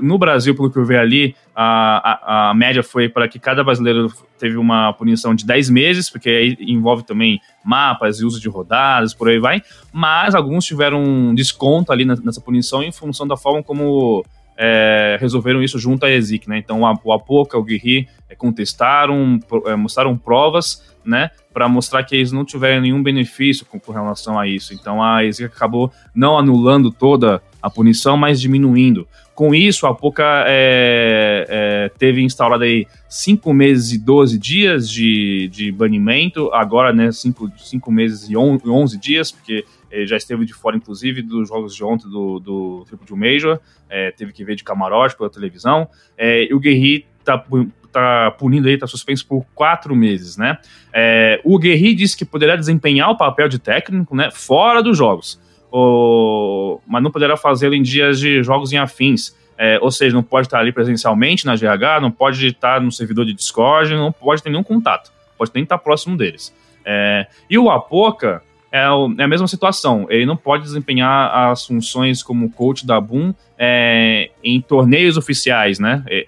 no 0.00 0.18
Brasil, 0.18 0.54
pelo 0.54 0.70
que 0.70 0.78
eu 0.78 0.84
vi 0.84 0.96
ali, 0.96 1.34
a, 1.54 2.46
a, 2.46 2.50
a 2.50 2.54
média 2.54 2.82
foi 2.82 3.08
para 3.08 3.28
que 3.28 3.38
cada 3.38 3.64
brasileiro 3.64 4.12
teve 4.38 4.56
uma 4.56 4.92
punição 4.92 5.34
de 5.34 5.44
10 5.44 5.70
meses, 5.70 6.08
porque 6.08 6.28
aí 6.28 6.56
envolve 6.60 7.02
também 7.04 7.40
mapas 7.64 8.20
e 8.20 8.24
uso 8.24 8.40
de 8.40 8.48
rodadas, 8.48 9.12
por 9.12 9.28
aí 9.28 9.38
vai. 9.38 9.62
Mas 9.92 10.34
alguns 10.34 10.64
tiveram 10.64 11.02
um 11.02 11.34
desconto 11.34 11.92
ali 11.92 12.04
nessa 12.04 12.40
punição 12.40 12.82
em 12.82 12.92
função 12.92 13.26
da 13.26 13.36
forma 13.36 13.62
como 13.62 14.24
é, 14.62 15.16
resolveram 15.18 15.62
isso 15.62 15.78
junto 15.78 16.04
à 16.04 16.10
ESIC, 16.10 16.46
né? 16.46 16.58
Então 16.58 16.82
o 16.82 17.12
Apoca, 17.12 17.56
o 17.56 17.62
Guerri 17.62 18.06
é, 18.28 18.34
contestaram, 18.34 19.40
é, 19.66 19.74
mostraram 19.74 20.16
provas, 20.18 20.94
né? 21.02 21.30
Para 21.50 21.66
mostrar 21.66 22.04
que 22.04 22.14
eles 22.14 22.30
não 22.30 22.44
tiveram 22.44 22.82
nenhum 22.82 23.02
benefício 23.02 23.64
com, 23.64 23.80
com 23.80 23.90
relação 23.90 24.38
a 24.38 24.46
isso. 24.46 24.74
Então 24.74 25.02
a 25.02 25.24
ESIC 25.24 25.46
acabou 25.46 25.90
não 26.14 26.38
anulando 26.38 26.90
toda 26.90 27.42
a 27.60 27.70
punição, 27.70 28.16
mas 28.16 28.40
diminuindo. 28.40 29.06
Com 29.34 29.54
isso, 29.54 29.86
a 29.86 29.90
Apoca 29.90 30.44
é, 30.46 31.46
é, 31.48 31.90
teve 31.98 32.22
instaurado 32.22 32.64
aí 32.64 32.86
5 33.08 33.52
meses 33.54 33.92
e 33.92 33.98
12 33.98 34.38
dias 34.38 34.88
de, 34.88 35.48
de 35.48 35.72
banimento, 35.72 36.50
agora, 36.52 36.92
né, 36.92 37.10
5 37.12 37.90
meses 37.90 38.28
e 38.28 38.36
11 38.36 38.98
dias, 38.98 39.32
porque 39.32 39.64
ele 39.90 40.06
já 40.06 40.16
esteve 40.16 40.44
de 40.44 40.54
fora, 40.54 40.76
inclusive, 40.76 41.22
dos 41.22 41.48
jogos 41.48 41.74
de 41.74 41.82
ontem 41.82 42.08
do, 42.08 42.38
do 42.38 42.84
Triple 42.86 43.16
Major, 43.16 43.58
é, 43.88 44.10
teve 44.12 44.32
que 44.32 44.44
ver 44.44 44.54
de 44.54 44.62
camarote 44.62 45.16
pela 45.16 45.28
televisão. 45.28 45.88
É, 46.16 46.44
e 46.44 46.54
o 46.54 46.60
Guerri 46.60 47.06
tá, 47.24 47.44
tá 47.90 48.30
punindo 48.32 48.68
aí, 48.68 48.78
tá 48.78 48.86
suspenso 48.86 49.26
por 49.26 49.44
quatro 49.54 49.96
meses, 49.96 50.36
né? 50.36 50.58
É, 50.92 51.40
o 51.44 51.58
Guerri 51.58 51.94
disse 51.94 52.16
que 52.16 52.24
poderá 52.24 52.54
desempenhar 52.56 53.10
o 53.10 53.16
papel 53.16 53.48
de 53.48 53.58
técnico, 53.58 54.14
né, 54.14 54.30
fora 54.30 54.82
dos 54.82 54.96
jogos, 54.96 55.40
o, 55.72 56.80
mas 56.86 57.02
não 57.02 57.10
poderá 57.10 57.36
fazê-lo 57.36 57.74
em 57.74 57.82
dias 57.82 58.18
de 58.18 58.42
jogos 58.42 58.72
em 58.72 58.78
afins. 58.78 59.38
É, 59.58 59.78
ou 59.80 59.90
seja, 59.90 60.14
não 60.14 60.22
pode 60.22 60.46
estar 60.46 60.58
ali 60.58 60.72
presencialmente 60.72 61.44
na 61.44 61.54
GH, 61.54 62.00
não 62.00 62.10
pode 62.10 62.46
estar 62.46 62.80
no 62.80 62.90
servidor 62.90 63.26
de 63.26 63.34
Discord, 63.34 63.94
não 63.94 64.10
pode 64.10 64.42
ter 64.42 64.48
nenhum 64.48 64.62
contato, 64.62 65.12
pode 65.36 65.50
nem 65.54 65.64
estar 65.64 65.76
próximo 65.76 66.16
deles. 66.16 66.54
É, 66.82 67.26
e 67.48 67.58
o 67.58 67.68
Apoca, 67.68 68.42
é, 68.72 68.78
é, 68.78 69.22
a 69.22 69.28
mesma 69.28 69.48
situação. 69.48 70.06
Ele 70.08 70.24
não 70.24 70.36
pode 70.36 70.62
desempenhar 70.62 71.50
as 71.50 71.66
funções 71.66 72.22
como 72.22 72.50
coach 72.50 72.86
da 72.86 73.00
Boom 73.00 73.34
é, 73.58 74.30
em 74.42 74.60
torneios 74.60 75.16
oficiais, 75.16 75.78
né? 75.78 76.02
É, 76.08 76.24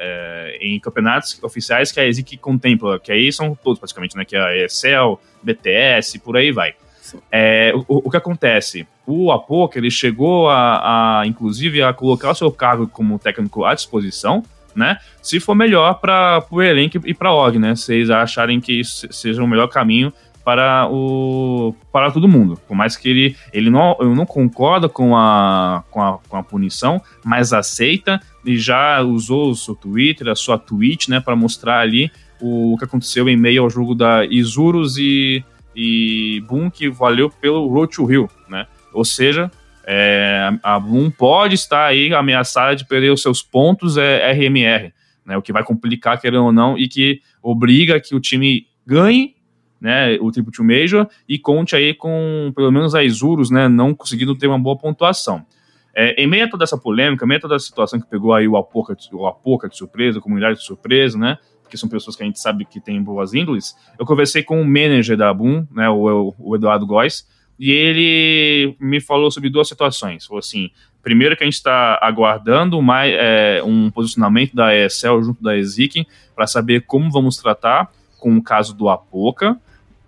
é 0.00 0.58
em 0.60 0.80
campeonatos 0.80 1.40
oficiais 1.42 1.92
que 1.92 2.00
a 2.00 2.06
ESIC 2.06 2.36
contempla, 2.38 2.98
que 2.98 3.12
aí 3.12 3.32
são 3.32 3.54
todos 3.54 3.78
praticamente, 3.78 4.16
né? 4.16 4.24
Que 4.24 4.34
é 4.34 4.40
a 4.40 4.64
ESL, 4.64 5.20
BTS, 5.42 6.18
por 6.18 6.36
aí 6.36 6.50
vai. 6.50 6.74
É, 7.30 7.72
o, 7.74 8.08
o, 8.08 8.10
que 8.10 8.16
acontece? 8.16 8.86
O 9.06 9.30
Apoca, 9.32 9.78
ele 9.78 9.90
chegou 9.90 10.48
a, 10.48 11.20
a, 11.20 11.26
inclusive, 11.26 11.82
a 11.82 11.92
colocar 11.92 12.30
o 12.30 12.34
seu 12.34 12.50
cargo 12.50 12.86
como 12.88 13.18
técnico 13.18 13.64
à 13.64 13.74
disposição, 13.74 14.42
né? 14.74 14.98
Se 15.22 15.40
for 15.40 15.54
melhor 15.54 15.94
para 15.94 16.44
o 16.50 16.62
elenco 16.62 17.00
e 17.04 17.14
para 17.14 17.30
a 17.30 17.34
org, 17.34 17.58
né? 17.58 17.74
Eles 17.88 18.10
acharem 18.10 18.60
que 18.60 18.72
isso 18.72 19.06
seja 19.12 19.42
o 19.42 19.46
melhor 19.46 19.68
caminho 19.68 20.12
para 20.48 20.88
o 20.90 21.74
para 21.92 22.10
todo 22.10 22.26
mundo. 22.26 22.58
Por 22.66 22.74
mais 22.74 22.96
que 22.96 23.08
ele, 23.08 23.36
ele 23.52 23.68
não, 23.68 23.94
eu 24.00 24.14
não 24.14 24.24
concorda 24.24 24.88
com 24.88 25.14
a, 25.14 25.84
com, 25.90 26.00
a, 26.00 26.18
com 26.26 26.36
a 26.38 26.42
punição, 26.42 27.02
mas 27.22 27.52
aceita 27.52 28.18
e 28.46 28.56
já 28.56 29.02
usou 29.02 29.50
o 29.50 29.54
seu 29.54 29.74
Twitter, 29.74 30.28
a 30.28 30.34
sua 30.34 30.56
tweet, 30.56 31.10
né, 31.10 31.20
para 31.20 31.36
mostrar 31.36 31.80
ali 31.80 32.10
o, 32.40 32.72
o, 32.72 32.78
que 32.78 32.84
aconteceu 32.84 33.28
em 33.28 33.36
meio 33.36 33.62
ao 33.62 33.68
jogo 33.68 33.94
da 33.94 34.24
Isurus 34.24 34.96
e, 34.96 35.44
e 35.80 36.40
Boom, 36.48 36.68
que 36.68 36.90
valeu 36.90 37.30
pelo 37.30 37.68
Road 37.68 37.94
to 37.94 38.04
Rio, 38.04 38.28
né? 38.48 38.66
Ou 38.92 39.04
seja, 39.04 39.48
é, 39.86 40.50
a 40.60 40.80
Boom 40.80 41.08
pode 41.08 41.54
estar 41.54 41.86
aí 41.86 42.12
ameaçada 42.12 42.74
de 42.74 42.84
perder 42.84 43.12
os 43.12 43.22
seus 43.22 43.44
pontos 43.44 43.96
é, 43.96 44.32
RMR, 44.32 44.92
né? 45.24 45.36
O 45.36 45.42
que 45.42 45.52
vai 45.52 45.62
complicar, 45.62 46.20
querendo 46.20 46.46
ou 46.46 46.52
não, 46.52 46.76
e 46.76 46.88
que 46.88 47.20
obriga 47.40 48.00
que 48.00 48.12
o 48.12 48.18
time 48.18 48.66
ganhe 48.84 49.36
né, 49.80 50.18
o 50.20 50.32
Triple 50.32 50.52
Major, 50.64 51.08
e 51.28 51.38
conte 51.38 51.76
aí 51.76 51.94
com, 51.94 52.52
pelo 52.56 52.72
menos, 52.72 52.96
a 52.96 53.04
Isurus, 53.04 53.48
né, 53.48 53.68
não 53.68 53.94
conseguindo 53.94 54.36
ter 54.36 54.48
uma 54.48 54.58
boa 54.58 54.76
pontuação. 54.76 55.46
É, 55.94 56.20
em 56.20 56.26
meio 56.26 56.46
a 56.46 56.50
toda 56.50 56.64
essa 56.64 56.76
polêmica, 56.76 57.24
em 57.24 57.28
meio 57.28 57.38
a 57.38 57.42
toda 57.42 57.54
essa 57.54 57.66
situação 57.66 58.00
que 58.00 58.06
pegou 58.08 58.32
aí 58.32 58.48
o 58.48 58.56
Apoca, 58.56 58.96
o 59.12 59.26
Apoca 59.28 59.68
de 59.68 59.76
surpresa, 59.76 60.18
a 60.18 60.22
comunidade 60.22 60.58
de 60.58 60.64
surpresa, 60.64 61.16
né, 61.16 61.38
porque 61.68 61.76
são 61.76 61.88
pessoas 61.88 62.16
que 62.16 62.22
a 62.22 62.26
gente 62.26 62.40
sabe 62.40 62.64
que 62.64 62.80
têm 62.80 63.02
boas 63.02 63.34
índoles, 63.34 63.76
eu 63.98 64.06
conversei 64.06 64.42
com 64.42 64.60
o 64.60 64.64
manager 64.64 65.18
da 65.18 65.32
Boom, 65.34 65.66
né, 65.70 65.86
o, 65.90 66.34
o 66.38 66.56
Eduardo 66.56 66.86
Góes, 66.86 67.28
e 67.58 67.70
ele 67.70 68.74
me 68.80 69.00
falou 69.00 69.30
sobre 69.30 69.50
duas 69.50 69.68
situações. 69.68 70.24
Falou 70.24 70.38
assim: 70.38 70.70
primeiro, 71.02 71.36
que 71.36 71.42
a 71.42 71.46
gente 71.46 71.56
está 71.56 71.98
aguardando 72.00 72.80
mais, 72.80 73.12
é, 73.14 73.62
um 73.62 73.90
posicionamento 73.90 74.54
da 74.56 74.74
ESL 74.74 75.22
junto 75.22 75.42
da 75.42 75.56
ESIC 75.56 76.06
para 76.34 76.46
saber 76.46 76.84
como 76.86 77.10
vamos 77.10 77.36
tratar 77.36 77.92
com 78.18 78.36
o 78.36 78.42
caso 78.42 78.74
do 78.74 78.88
Apoca, 78.88 79.58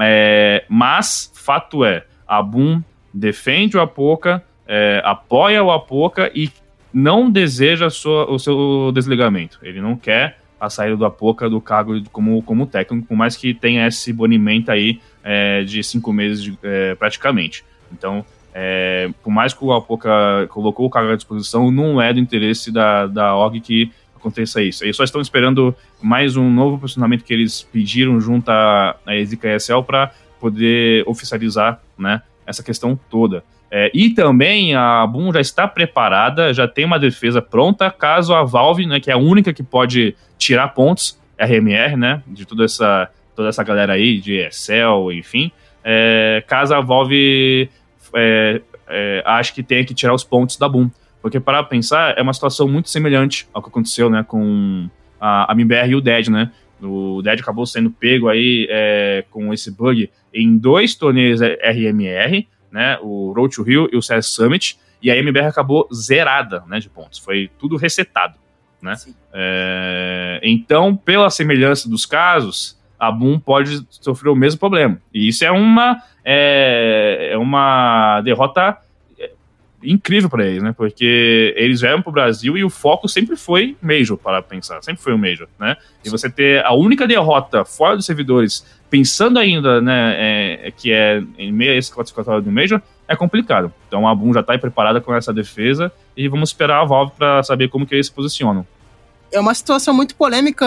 é, 0.01 0.65
mas, 0.69 1.31
fato 1.35 1.85
é, 1.85 2.07
a 2.27 2.43
Boom 2.43 2.83
defende 3.13 3.77
o 3.77 3.81
Apoca, 3.81 4.43
é, 4.67 5.03
apoia 5.05 5.63
o 5.63 5.71
Apoca 5.71 6.31
e 6.35 6.51
não 6.93 7.31
deseja 7.31 7.91
sua, 7.91 8.31
o 8.31 8.39
seu 8.39 8.91
desligamento. 8.95 9.59
Ele 9.63 9.81
não 9.81 9.97
quer 9.97 10.41
a 10.61 10.69
saída 10.69 10.97
do 10.97 11.05
Apoca 11.07 11.49
do 11.49 11.61
cargo 11.61 12.01
como, 12.13 12.43
como 12.43 12.67
técnico, 12.67 13.07
por 13.07 13.17
mais 13.17 13.37
que 13.37 13.55
tenha 13.55 13.87
esse 13.87 14.13
bonimento 14.13 14.71
aí 14.71 15.01
é, 15.25 15.65
de 15.65 15.83
cinco 15.83 16.13
meses 16.13 16.43
de, 16.43 16.59
é, 16.63 16.95
praticamente. 16.95 17.65
Então, 17.91 18.25
é, 18.53 19.11
por 19.23 19.31
mais 19.31 19.55
que 19.55 19.65
o 19.65 19.73
Apoca 19.73 20.47
colocou 20.49 20.87
o 20.87 20.91
cargo 20.91 21.13
à 21.13 21.17
disposição, 21.17 21.71
não 21.71 22.01
é 22.01 22.13
do 22.13 22.21
interesse 22.21 22.71
da, 22.71 23.07
da 23.07 23.35
org 23.35 23.59
que 23.61 23.91
aconteça 24.15 24.63
isso. 24.63 24.85
Eles 24.85 24.97
só 24.97 25.05
estão 25.05 25.21
esperando 25.21 25.75
mais 26.03 26.37
um 26.37 26.51
novo 26.51 26.79
posicionamento 26.79 27.25
que 27.25 27.33
eles 27.33 27.63
pediram 27.63 28.21
junto 28.21 28.51
à, 28.51 28.97
à 29.07 29.17
ESL 29.17 29.83
para 29.87 30.13
poder 30.39 31.05
oficializar 31.07 31.81
né, 31.99 32.23
essa 32.47 32.63
questão 32.63 32.99
toda. 33.09 33.43
É, 33.71 33.91
e 33.95 34.11
também 34.11 34.75
a 34.75 35.07
Boom 35.07 35.33
já 35.33 35.41
está 35.41 35.69
preparada, 35.69 36.53
já 36.53 36.67
tem 36.67 36.85
uma 36.85 36.99
defesa 36.99 37.41
pronta, 37.41 37.91
caso 37.91 38.35
a 38.35 38.43
Valve, 38.43 38.85
né, 38.85 38.99
que 38.99 39.11
é 39.11 39.15
a 39.15 39.19
única 39.19 39.53
que 39.53 39.63
pode 39.63 40.17
tirar 40.37 40.69
pontos, 40.69 41.19
RMR, 41.39 41.97
né, 41.97 42.23
de 42.27 42.45
toda 42.45 42.65
essa, 42.65 43.09
toda 43.37 43.49
essa 43.49 43.63
galera 43.63 43.93
aí, 43.93 44.19
de 44.19 44.41
ESL, 44.41 45.13
enfim, 45.13 45.53
é, 45.85 46.43
caso 46.47 46.75
a 46.75 46.81
Valve 46.81 47.71
é, 48.15 48.61
é, 48.89 49.23
ache 49.25 49.53
que 49.53 49.63
tenha 49.63 49.85
que 49.85 49.95
tirar 49.95 50.15
os 50.15 50.25
pontos 50.25 50.57
da 50.57 50.69
Boom. 50.69 50.91
Porque, 51.23 51.39
para 51.39 51.63
pensar, 51.63 52.19
é 52.19 52.23
uma 52.23 52.33
situação 52.33 52.67
muito 52.67 52.89
semelhante 52.89 53.47
ao 53.53 53.63
que 53.63 53.69
aconteceu 53.69 54.09
né, 54.09 54.25
com 54.27 54.89
a, 55.21 55.53
a 55.53 55.55
MBR 55.55 55.91
e 55.91 55.95
o 55.95 56.01
Dead, 56.01 56.29
né? 56.29 56.51
O 56.83 57.21
Dead 57.23 57.39
acabou 57.39 57.67
sendo 57.67 57.91
pego 57.91 58.29
aí 58.29 58.67
é, 58.71 59.25
com 59.31 59.53
esse 59.53 59.71
bug 59.71 60.11
em 60.33 60.57
dois 60.57 60.95
torneios 60.95 61.41
RMR, 61.43 62.47
né? 62.71 62.99
O 63.03 63.33
Road 63.33 63.55
to 63.55 63.63
Rio 63.63 63.89
e 63.93 63.97
o 63.97 64.03
CS 64.03 64.27
Summit, 64.27 64.79
e 65.03 65.11
a 65.11 65.17
MBR 65.17 65.47
acabou 65.47 65.89
zerada 65.93 66.63
né, 66.67 66.79
de 66.79 66.89
pontos. 66.89 67.19
Foi 67.19 67.51
tudo 67.59 67.77
resetado. 67.77 68.35
Né? 68.83 68.95
É, 69.33 70.41
então, 70.43 70.97
pela 70.97 71.31
semelhança 71.31 71.89
dos 71.89 72.05
casos, 72.07 72.79
a 72.99 73.11
Boom 73.11 73.39
pode 73.39 73.87
sofrer 73.91 74.31
o 74.31 74.37
mesmo 74.37 74.61
problema. 74.61 75.01
E 75.13 75.29
isso 75.29 75.45
é 75.45 75.51
uma, 75.51 76.03
é, 76.25 77.31
é 77.33 77.39
uma 77.39 78.21
derrota 78.23 78.79
incrível 79.83 80.29
para 80.29 80.47
eles, 80.47 80.63
né? 80.63 80.75
Porque 80.77 81.55
eles 81.57 81.81
vieram 81.81 82.03
pro 82.03 82.13
Brasil 82.13 82.57
e 82.57 82.65
o 82.65 82.71
foco 82.71 83.09
sempre 83.09 83.37
foi 83.37 83.77
Major, 83.81 84.17
para 84.17 84.43
pensar, 84.43 84.83
sempre 84.83 85.03
foi 85.03 85.15
o 85.15 85.19
Major, 85.19 85.49
né? 85.59 85.77
E 86.05 86.11
você 86.11 86.29
ter 86.29 86.65
a 86.65 86.73
única 86.73 87.07
derrota 87.07 87.65
fora 87.65 87.97
dos 87.97 88.07
servidores, 88.07 88.65
pensando 88.89 89.39
ainda, 89.39 89.81
né, 89.81 90.15
é, 90.67 90.71
que 90.71 90.93
é 90.93 91.23
em 91.39 91.53
meio 91.53 91.73
a 91.73 91.77
esse 91.77 91.93
classificatório 91.93 92.43
do 92.43 92.51
Major, 92.51 92.81
é 93.07 93.17
complicado. 93.17 93.73
Então 93.89 94.07
a 94.07 94.15
Boom 94.15 94.33
já 94.33 94.43
tá 94.43 94.53
aí 94.53 94.59
preparada 94.59 95.01
com 95.01 95.15
essa 95.15 95.33
defesa 95.33 95.93
e 96.17 96.29
vamos 96.29 96.51
esperar 96.51 96.81
a 96.81 96.85
Valve 96.85 97.13
para 97.17 97.43
saber 97.43 97.69
como 97.69 97.87
que 97.87 97.95
eles 97.95 98.07
se 98.07 98.13
posicionam. 98.13 98.67
É 99.33 99.39
uma 99.39 99.55
situação 99.55 99.95
muito 99.95 100.17
polêmica 100.17 100.67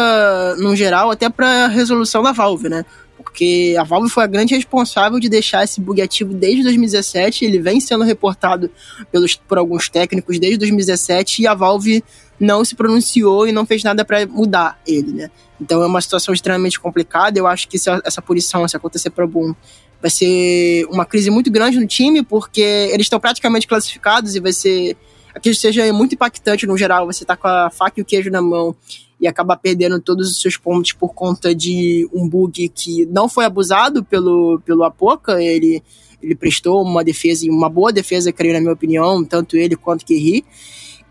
no 0.57 0.75
geral, 0.75 1.11
até 1.11 1.29
para 1.29 1.67
resolução 1.67 2.23
da 2.23 2.31
Valve, 2.31 2.69
né? 2.69 2.85
Porque 3.33 3.75
a 3.79 3.83
Valve 3.83 4.11
foi 4.11 4.23
a 4.23 4.27
grande 4.27 4.53
responsável 4.53 5.19
de 5.19 5.27
deixar 5.27 5.63
esse 5.63 5.81
bug 5.81 5.99
ativo 5.99 6.35
desde 6.35 6.61
2017. 6.61 7.43
Ele 7.43 7.59
vem 7.59 7.79
sendo 7.79 8.03
reportado 8.03 8.69
pelos, 9.11 9.35
por 9.35 9.57
alguns 9.57 9.89
técnicos 9.89 10.37
desde 10.37 10.59
2017 10.59 11.41
e 11.41 11.47
a 11.47 11.55
Valve 11.55 12.03
não 12.39 12.63
se 12.63 12.75
pronunciou 12.75 13.47
e 13.47 13.51
não 13.51 13.65
fez 13.65 13.83
nada 13.83 14.05
para 14.05 14.27
mudar 14.27 14.79
ele, 14.85 15.11
né? 15.13 15.31
Então 15.59 15.81
é 15.81 15.87
uma 15.87 15.99
situação 15.99 16.31
extremamente 16.31 16.79
complicada. 16.79 17.39
Eu 17.39 17.47
acho 17.47 17.67
que 17.67 17.79
se 17.79 17.89
essa 18.05 18.21
punição, 18.21 18.67
se 18.67 18.77
acontecer 18.77 19.09
para 19.09 19.25
Boom, 19.25 19.55
vai 19.99 20.11
ser 20.11 20.85
uma 20.91 21.03
crise 21.03 21.31
muito 21.31 21.49
grande 21.49 21.79
no 21.79 21.87
time, 21.87 22.21
porque 22.21 22.61
eles 22.61 23.07
estão 23.07 23.19
praticamente 23.19 23.65
classificados 23.65 24.35
e 24.35 24.39
vai 24.39 24.53
ser. 24.53 24.95
Aquilo 25.33 25.55
seja 25.55 25.91
muito 25.91 26.15
impactante 26.15 26.67
no 26.67 26.77
geral. 26.77 27.05
Você 27.05 27.25
tá 27.25 27.35
com 27.35 27.47
a 27.47 27.69
faca 27.69 27.99
e 27.99 28.03
o 28.03 28.05
queijo 28.05 28.29
na 28.29 28.41
mão 28.41 28.75
e 29.19 29.27
acaba 29.27 29.55
perdendo 29.55 29.99
todos 30.01 30.29
os 30.29 30.41
seus 30.41 30.57
pontos 30.57 30.91
por 30.91 31.13
conta 31.13 31.55
de 31.55 32.07
um 32.13 32.27
bug 32.27 32.67
que 32.69 33.05
não 33.05 33.29
foi 33.29 33.45
abusado 33.45 34.03
pelo, 34.03 34.61
pelo 34.65 34.83
Apoca. 34.83 35.41
Ele, 35.41 35.81
ele 36.21 36.35
prestou 36.35 36.81
uma 36.83 37.03
defesa, 37.03 37.45
uma 37.49 37.69
boa 37.69 37.91
defesa, 37.91 38.31
creio, 38.31 38.53
na 38.53 38.59
minha 38.59 38.73
opinião, 38.73 39.23
tanto 39.23 39.55
ele 39.57 39.75
quanto 39.75 40.05
Kerry. 40.05 40.45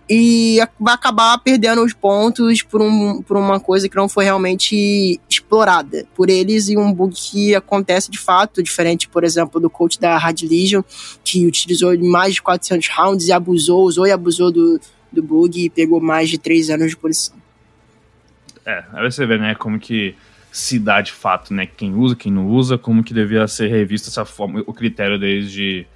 E 0.08 0.58
vai 0.78 0.94
acabar 0.94 1.38
perdendo 1.38 1.82
os 1.82 1.92
pontos 1.92 2.62
por, 2.62 2.82
um, 2.82 3.22
por 3.22 3.36
uma 3.36 3.60
coisa 3.60 3.88
que 3.88 3.96
não 3.96 4.08
foi 4.08 4.24
realmente 4.24 5.20
explorada 5.28 6.04
por 6.14 6.28
eles 6.28 6.68
e 6.68 6.76
um 6.76 6.92
bug 6.92 7.14
que 7.14 7.54
acontece 7.54 8.10
de 8.10 8.18
fato, 8.18 8.62
diferente, 8.62 9.08
por 9.08 9.24
exemplo, 9.24 9.60
do 9.60 9.70
coach 9.70 10.00
da 10.00 10.18
Hard 10.18 10.42
Legion, 10.42 10.82
que 11.24 11.46
utilizou 11.46 11.96
mais 11.98 12.34
de 12.34 12.42
400 12.42 12.88
rounds 12.88 13.28
e 13.28 13.32
abusou, 13.32 13.84
usou 13.84 14.06
e 14.06 14.10
abusou 14.10 14.50
do, 14.50 14.80
do 15.10 15.22
bug 15.22 15.64
e 15.64 15.70
pegou 15.70 16.00
mais 16.00 16.28
de 16.28 16.38
3 16.38 16.70
anos 16.70 16.90
de 16.90 16.96
punição. 16.96 17.36
É, 18.66 18.84
aí 18.92 19.10
você 19.10 19.24
vê, 19.26 19.38
né, 19.38 19.54
como 19.54 19.78
que 19.78 20.14
se 20.50 20.78
dá 20.78 21.00
de 21.00 21.12
fato, 21.12 21.54
né, 21.54 21.66
quem 21.66 21.94
usa, 21.94 22.14
quem 22.14 22.30
não 22.30 22.46
usa, 22.48 22.76
como 22.76 23.02
que 23.02 23.14
devia 23.14 23.46
ser 23.48 23.68
revista 23.68 24.08
essa 24.08 24.24
forma, 24.24 24.62
o 24.66 24.72
critério 24.72 25.18
deles 25.18 25.50
de... 25.50 25.86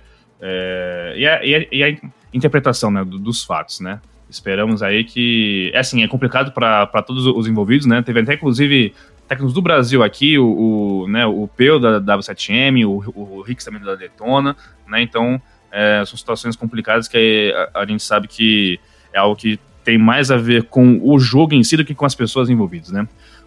É, 0.40 1.14
e, 1.16 1.26
a, 1.26 1.44
e, 1.44 1.68
e, 1.72 1.84
a, 1.84 1.96
interpretação, 2.32 2.90
né, 2.90 3.04
dos 3.04 3.44
fatos, 3.44 3.80
né. 3.80 4.00
Esperamos 4.28 4.82
aí 4.82 5.04
que... 5.04 5.70
É 5.72 5.78
assim, 5.78 6.02
é 6.02 6.08
complicado 6.08 6.52
para 6.52 7.02
todos 7.02 7.26
os 7.26 7.46
envolvidos, 7.46 7.86
né, 7.86 8.02
teve 8.02 8.20
até, 8.20 8.34
inclusive, 8.34 8.94
técnicos 9.28 9.54
do 9.54 9.62
Brasil 9.62 10.02
aqui, 10.02 10.38
o, 10.38 10.46
o, 10.46 11.08
né, 11.08 11.26
o 11.26 11.48
Peu 11.48 11.78
da 11.78 12.00
W7M, 12.00 12.86
o, 12.86 13.38
o 13.38 13.42
Rix 13.42 13.64
também 13.64 13.82
da 13.82 13.94
Detona, 13.94 14.56
né, 14.86 15.02
então 15.02 15.40
é, 15.70 16.02
são 16.06 16.16
situações 16.16 16.56
complicadas 16.56 17.08
que 17.08 17.54
a, 17.74 17.80
a 17.80 17.86
gente 17.86 18.02
sabe 18.02 18.28
que 18.28 18.80
é 19.12 19.18
algo 19.18 19.36
que 19.36 19.58
tem 19.84 19.96
mais 19.96 20.30
a 20.32 20.36
ver 20.36 20.64
com 20.64 20.98
o 21.02 21.18
jogo 21.18 21.54
em 21.54 21.62
si 21.62 21.76
do 21.76 21.84
que 21.84 21.94
com 21.94 22.04
as 22.04 22.14
pessoas 22.14 22.50
envolvidas, 22.50 22.90
né? 22.90 23.06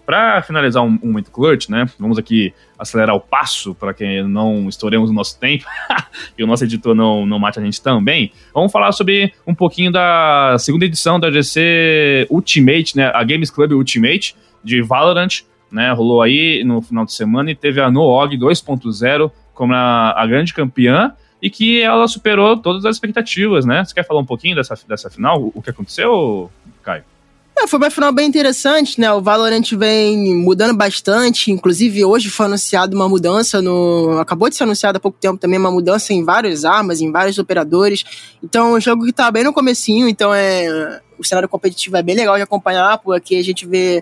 Para 0.10 0.42
finalizar 0.42 0.82
um, 0.82 0.98
um 1.04 1.10
momento 1.10 1.30
clutch, 1.30 1.70
né? 1.70 1.88
Vamos 2.00 2.18
aqui 2.18 2.52
acelerar 2.80 3.16
o 3.16 3.20
passo 3.20 3.76
para 3.76 3.94
que 3.94 4.24
não 4.24 4.68
estouremos 4.68 5.12
o 5.12 5.14
nosso 5.14 5.40
tempo 5.40 5.66
e 6.36 6.44
o 6.44 6.48
nosso 6.48 6.64
editor 6.64 6.96
não, 6.96 7.28
não 7.28 7.38
mate 7.38 7.60
a 7.60 7.62
gente 7.62 7.80
também. 7.80 8.32
Vamos 8.52 8.72
falar 8.72 8.92
sobre 8.92 9.32
um 9.46 9.54
pouquinho 9.54 9.92
da 9.92 10.56
segunda 10.58 10.86
edição 10.86 11.20
da 11.20 11.30
GC 11.30 12.26
Ultimate, 12.28 12.98
né? 12.98 13.12
A 13.14 13.24
Games 13.24 13.52
Club 13.52 13.74
Ultimate 13.74 14.36
de 14.64 14.82
Valorant, 14.82 15.44
né? 15.72 15.92
Rolou 15.92 16.24
aí 16.24 16.64
no 16.64 16.82
final 16.82 17.06
de 17.06 17.14
semana 17.14 17.52
e 17.52 17.56
teve 17.56 17.80
a 17.80 17.92
Noog 17.92 18.36
2.0 18.36 19.32
como 19.54 19.76
a, 19.76 20.20
a 20.20 20.26
grande 20.26 20.56
campeã 20.56 21.14
e 21.40 21.52
que 21.52 21.84
ela 21.84 22.08
superou 22.08 22.58
todas 22.58 22.84
as 22.84 22.96
expectativas, 22.96 23.64
né? 23.64 23.86
Você 23.86 23.94
quer 23.94 24.08
falar 24.08 24.22
um 24.22 24.26
pouquinho 24.26 24.56
dessa, 24.56 24.74
dessa 24.88 25.08
final? 25.12 25.52
O 25.54 25.62
que 25.62 25.70
aconteceu, 25.70 26.50
Caio? 26.82 27.04
É, 27.62 27.68
foi 27.68 27.78
uma 27.78 27.90
final 27.90 28.14
bem 28.14 28.26
interessante, 28.26 29.02
né? 29.02 29.12
O 29.12 29.22
Valorant 29.22 29.70
vem 29.74 30.34
mudando 30.34 30.74
bastante. 30.74 31.52
Inclusive, 31.52 32.06
hoje 32.06 32.30
foi 32.30 32.46
anunciado 32.46 32.96
uma 32.96 33.10
mudança 33.10 33.62
no. 33.62 34.18
Acabou 34.18 34.50
de 34.50 34.56
ser 34.56 34.64
anunciado 34.64 34.98
há 34.98 35.00
pouco 35.00 35.18
tempo 35.20 35.38
também 35.38 35.60
uma 35.60 35.70
mudança 35.70 36.14
em 36.14 36.24
várias 36.24 36.64
armas, 36.64 37.02
em 37.02 37.12
vários 37.12 37.38
operadores. 37.38 38.06
Então, 38.42 38.70
é 38.70 38.78
um 38.78 38.80
jogo 38.80 39.06
que 39.06 39.12
tá 39.12 39.30
bem 39.30 39.44
no 39.44 39.52
comecinho, 39.52 40.08
então 40.08 40.34
é. 40.34 41.02
O 41.18 41.24
cenário 41.26 41.50
competitivo 41.50 41.98
é 41.98 42.02
bem 42.02 42.16
legal 42.16 42.38
de 42.38 42.44
acompanhar, 42.44 42.98
porque 43.00 43.36
a 43.36 43.44
gente 43.44 43.68
vê 43.68 44.02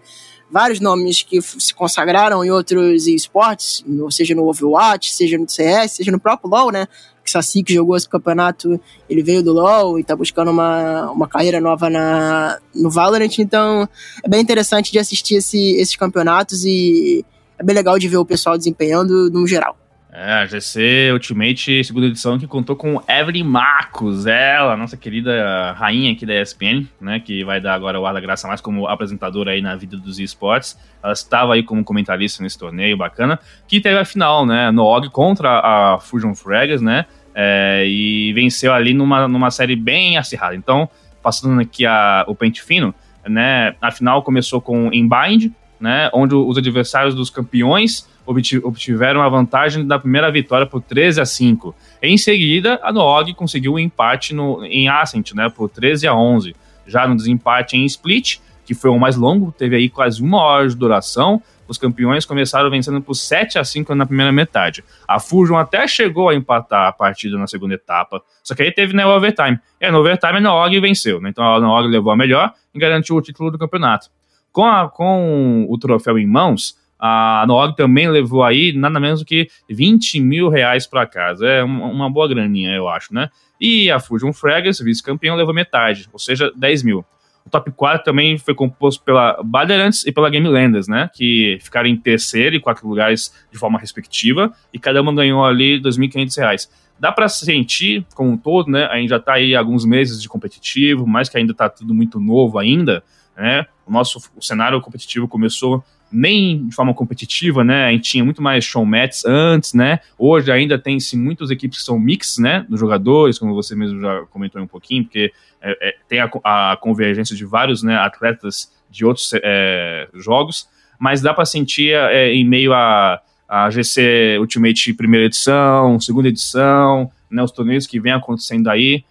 vários 0.51 0.79
nomes 0.79 1.23
que 1.23 1.41
se 1.41 1.73
consagraram 1.73 2.45
em 2.45 2.51
outros 2.51 3.07
esportes, 3.07 3.83
seja 4.11 4.35
no 4.35 4.47
Overwatch, 4.47 5.15
seja 5.15 5.35
no 5.35 5.49
CS, 5.49 5.93
seja 5.93 6.11
no 6.11 6.19
próprio 6.19 6.47
LoL, 6.47 6.71
né? 6.71 6.87
Saci, 7.31 7.63
que 7.63 7.73
jogou 7.73 7.95
esse 7.95 8.07
campeonato, 8.07 8.79
ele 9.09 9.23
veio 9.23 9.43
do 9.43 9.53
LoL 9.53 9.99
e 9.99 10.03
tá 10.03 10.15
buscando 10.15 10.51
uma, 10.51 11.11
uma 11.11 11.27
carreira 11.27 11.59
nova 11.59 11.89
na, 11.89 12.59
no 12.73 12.89
Valorant, 12.89 13.37
então 13.39 13.87
é 14.23 14.29
bem 14.29 14.41
interessante 14.41 14.91
de 14.91 14.99
assistir 14.99 15.35
esse, 15.35 15.75
esses 15.75 15.95
campeonatos 15.95 16.65
e 16.65 17.25
é 17.57 17.63
bem 17.63 17.75
legal 17.75 17.97
de 17.97 18.07
ver 18.07 18.17
o 18.17 18.25
pessoal 18.25 18.57
desempenhando 18.57 19.29
no 19.29 19.47
geral. 19.47 19.77
É, 20.19 20.33
a 20.33 20.45
GC 20.47 21.11
Ultimate 21.13 21.83
segunda 21.83 22.07
edição 22.07 22.39
que 22.39 22.47
contou 22.47 22.75
com 22.75 22.99
Evelyn 23.07 23.43
Marcos, 23.43 24.25
ela, 24.25 24.75
nossa 24.75 24.97
querida 24.97 25.73
rainha 25.73 26.11
aqui 26.11 26.25
da 26.25 26.41
ESPN, 26.41 26.87
né, 26.99 27.19
que 27.19 27.43
vai 27.43 27.61
dar 27.61 27.75
agora 27.75 27.99
o 27.99 28.05
ar 28.05 28.15
da 28.15 28.19
graça 28.19 28.47
mais 28.47 28.59
como 28.59 28.87
apresentadora 28.87 29.51
aí 29.51 29.61
na 29.61 29.75
vida 29.75 29.95
dos 29.95 30.17
esportes. 30.17 30.75
Ela 31.03 31.13
estava 31.13 31.53
aí 31.53 31.61
como 31.61 31.83
comentarista 31.83 32.41
nesse 32.41 32.57
torneio 32.57 32.97
bacana, 32.97 33.37
que 33.67 33.79
teve 33.79 33.99
a 33.99 34.05
final, 34.05 34.43
né, 34.43 34.71
no 34.71 34.85
OG 34.85 35.11
contra 35.11 35.59
a 35.59 35.99
Fusion 35.99 36.33
Fragas, 36.33 36.81
né, 36.81 37.05
é, 37.39 37.85
e 37.87 38.33
venceu 38.33 38.73
ali 38.73 38.95
numa, 38.95 39.27
numa 39.27 39.51
série 39.51 39.75
bem 39.75 40.17
acirrada. 40.17 40.55
Então, 40.55 40.89
passando 41.21 41.61
aqui 41.61 41.85
a, 41.85 42.25
o 42.27 42.33
pente 42.33 42.63
fino, 42.63 42.95
né, 43.27 43.75
a 43.79 43.91
final 43.91 44.23
começou 44.23 44.59
com 44.59 44.91
Embind, 44.91 45.51
né, 45.79 46.09
onde 46.11 46.33
os 46.33 46.57
adversários 46.57 47.13
dos 47.13 47.29
campeões 47.29 48.09
obtiveram 48.25 49.21
a 49.21 49.29
vantagem 49.29 49.85
da 49.85 49.99
primeira 49.99 50.31
vitória 50.31 50.65
por 50.65 50.81
13 50.81 51.21
a 51.21 51.25
5. 51.25 51.75
Em 52.01 52.17
seguida, 52.17 52.79
a 52.81 52.91
Noog 52.91 53.33
conseguiu 53.35 53.75
um 53.75 53.79
empate 53.79 54.33
no, 54.33 54.65
em 54.65 54.89
Ascent, 54.89 55.33
né, 55.33 55.47
por 55.55 55.69
13 55.69 56.07
a 56.07 56.15
11. 56.15 56.55
Já 56.87 57.07
no 57.07 57.15
desempate 57.15 57.77
em 57.77 57.85
Split, 57.85 58.39
que 58.65 58.73
foi 58.73 58.89
o 58.89 58.97
mais 58.97 59.15
longo, 59.15 59.51
teve 59.51 59.75
aí 59.75 59.89
quase 59.89 60.23
uma 60.23 60.41
hora 60.41 60.67
de 60.67 60.75
duração, 60.75 61.41
os 61.67 61.77
campeões 61.77 62.25
começaram 62.25 62.69
vencendo 62.69 63.01
por 63.01 63.15
7 63.15 63.59
a 63.59 63.63
5 63.63 63.93
na 63.95 64.05
primeira 64.05 64.31
metade. 64.31 64.83
A 65.07 65.19
Fusion 65.19 65.57
até 65.57 65.87
chegou 65.87 66.29
a 66.29 66.35
empatar 66.35 66.87
a 66.87 66.91
partida 66.91 67.37
na 67.37 67.47
segunda 67.47 67.73
etapa, 67.73 68.21
só 68.43 68.55
que 68.55 68.63
aí 68.63 68.71
teve 68.71 68.93
né, 68.93 69.05
o 69.05 69.09
overtime. 69.09 69.59
E 69.79 69.91
no 69.91 69.99
overtime 69.99 70.37
a 70.37 70.41
Noog 70.41 70.79
venceu, 70.79 71.21
né? 71.21 71.29
então 71.29 71.43
a 71.43 71.59
Noog 71.59 71.87
levou 71.87 72.11
a 72.11 72.15
melhor 72.15 72.53
e 72.73 72.79
garantiu 72.79 73.15
o 73.15 73.21
título 73.21 73.51
do 73.51 73.57
campeonato. 73.57 74.09
Com, 74.51 74.65
a, 74.65 74.89
com 74.89 75.65
o 75.69 75.77
troféu 75.77 76.17
em 76.17 76.25
mãos, 76.25 76.75
a 76.99 77.45
Noog 77.47 77.75
também 77.75 78.09
levou 78.09 78.43
aí 78.43 78.73
nada 78.73 78.99
menos 78.99 79.19
do 79.19 79.25
que 79.25 79.47
20 79.69 80.19
mil 80.19 80.49
reais 80.49 80.87
para 80.87 81.05
casa. 81.05 81.47
É 81.47 81.63
uma 81.63 82.09
boa 82.09 82.27
graninha, 82.27 82.71
eu 82.71 82.89
acho, 82.89 83.13
né? 83.13 83.29
E 83.59 83.89
a 83.91 83.99
Fusion 83.99 84.33
Fragas, 84.33 84.79
vice-campeão, 84.79 85.35
levou 85.35 85.53
metade, 85.53 86.07
ou 86.11 86.19
seja, 86.19 86.51
10 86.55 86.83
mil. 86.83 87.05
O 87.47 87.49
top 87.49 87.71
4 87.71 88.03
também 88.03 88.37
foi 88.37 88.53
composto 88.53 89.01
pela 89.05 89.41
Bandeirantes 89.41 90.05
e 90.05 90.11
pela 90.11 90.29
Game 90.29 90.45
Landers, 90.49 90.85
né? 90.89 91.09
Que 91.13 91.57
ficaram 91.61 91.87
em 91.87 91.95
terceiro 91.95 92.57
e 92.57 92.59
quarto 92.59 92.85
lugares 92.85 93.33
de 93.49 93.57
forma 93.57 93.79
respectiva, 93.79 94.51
e 94.73 94.77
cada 94.77 95.01
uma 95.01 95.15
ganhou 95.15 95.45
ali 95.45 95.77
R$ 95.77 95.81
2.500. 95.81 96.67
Dá 96.99 97.09
para 97.09 97.29
sentir, 97.29 98.05
como 98.13 98.31
um 98.31 98.37
todo, 98.37 98.69
né? 98.69 98.85
A 98.87 98.97
gente 98.97 99.07
já 99.07 99.19
tá 99.19 99.35
aí 99.35 99.55
alguns 99.55 99.85
meses 99.85 100.21
de 100.21 100.27
competitivo, 100.27 101.07
mas 101.07 101.29
que 101.29 101.37
ainda 101.37 101.53
tá 101.53 101.69
tudo 101.69 101.93
muito 101.93 102.19
novo 102.19 102.59
ainda, 102.59 103.01
né? 103.37 103.65
O 103.85 103.91
nosso 103.93 104.21
o 104.35 104.43
cenário 104.43 104.81
competitivo 104.81 105.25
começou 105.25 105.81
nem 106.11 106.67
de 106.67 106.75
forma 106.75 106.93
competitiva, 106.93 107.63
né? 107.63 107.85
A 107.85 107.91
gente 107.91 108.09
tinha 108.09 108.25
muito 108.25 108.41
mais 108.41 108.65
showmats 108.65 109.23
antes, 109.25 109.73
né? 109.73 109.99
Hoje 110.17 110.51
ainda 110.51 110.77
tem 110.77 110.99
sim 110.99 111.17
muitas 111.17 111.49
equipes 111.49 111.79
que 111.79 111.85
são 111.85 111.97
mix, 111.97 112.37
né? 112.37 112.65
Dos 112.67 112.79
jogadores, 112.79 113.39
como 113.39 113.53
você 113.53 113.75
mesmo 113.75 114.01
já 114.01 114.23
comentou 114.29 114.61
um 114.61 114.67
pouquinho, 114.67 115.03
porque 115.03 115.31
é, 115.61 115.89
é, 115.89 115.95
tem 116.07 116.19
a, 116.19 116.29
a, 116.43 116.77
convergência 116.77 117.35
de 117.35 117.45
vários 117.45 117.83
né, 117.83 117.95
atletas 117.97 118.71
de 118.89 119.05
outros 119.05 119.31
é, 119.35 120.07
jogos, 120.13 120.67
mas 120.99 121.21
dá 121.21 121.33
para 121.33 121.45
sentir 121.45 121.93
é, 121.93 122.31
em 122.33 122.45
meio 122.45 122.73
a, 122.73 123.21
a 123.47 123.69
GC 123.69 124.37
Ultimate 124.39 124.93
primeira 124.93 125.25
edição, 125.25 125.99
segunda 125.99 126.27
edição, 126.27 127.11
né? 127.29 127.43
Os 127.43 127.51
torneios 127.51 127.85
que 127.85 127.99
vem 127.99 128.13
acontecendo 128.13 128.69
aí, 128.69 129.03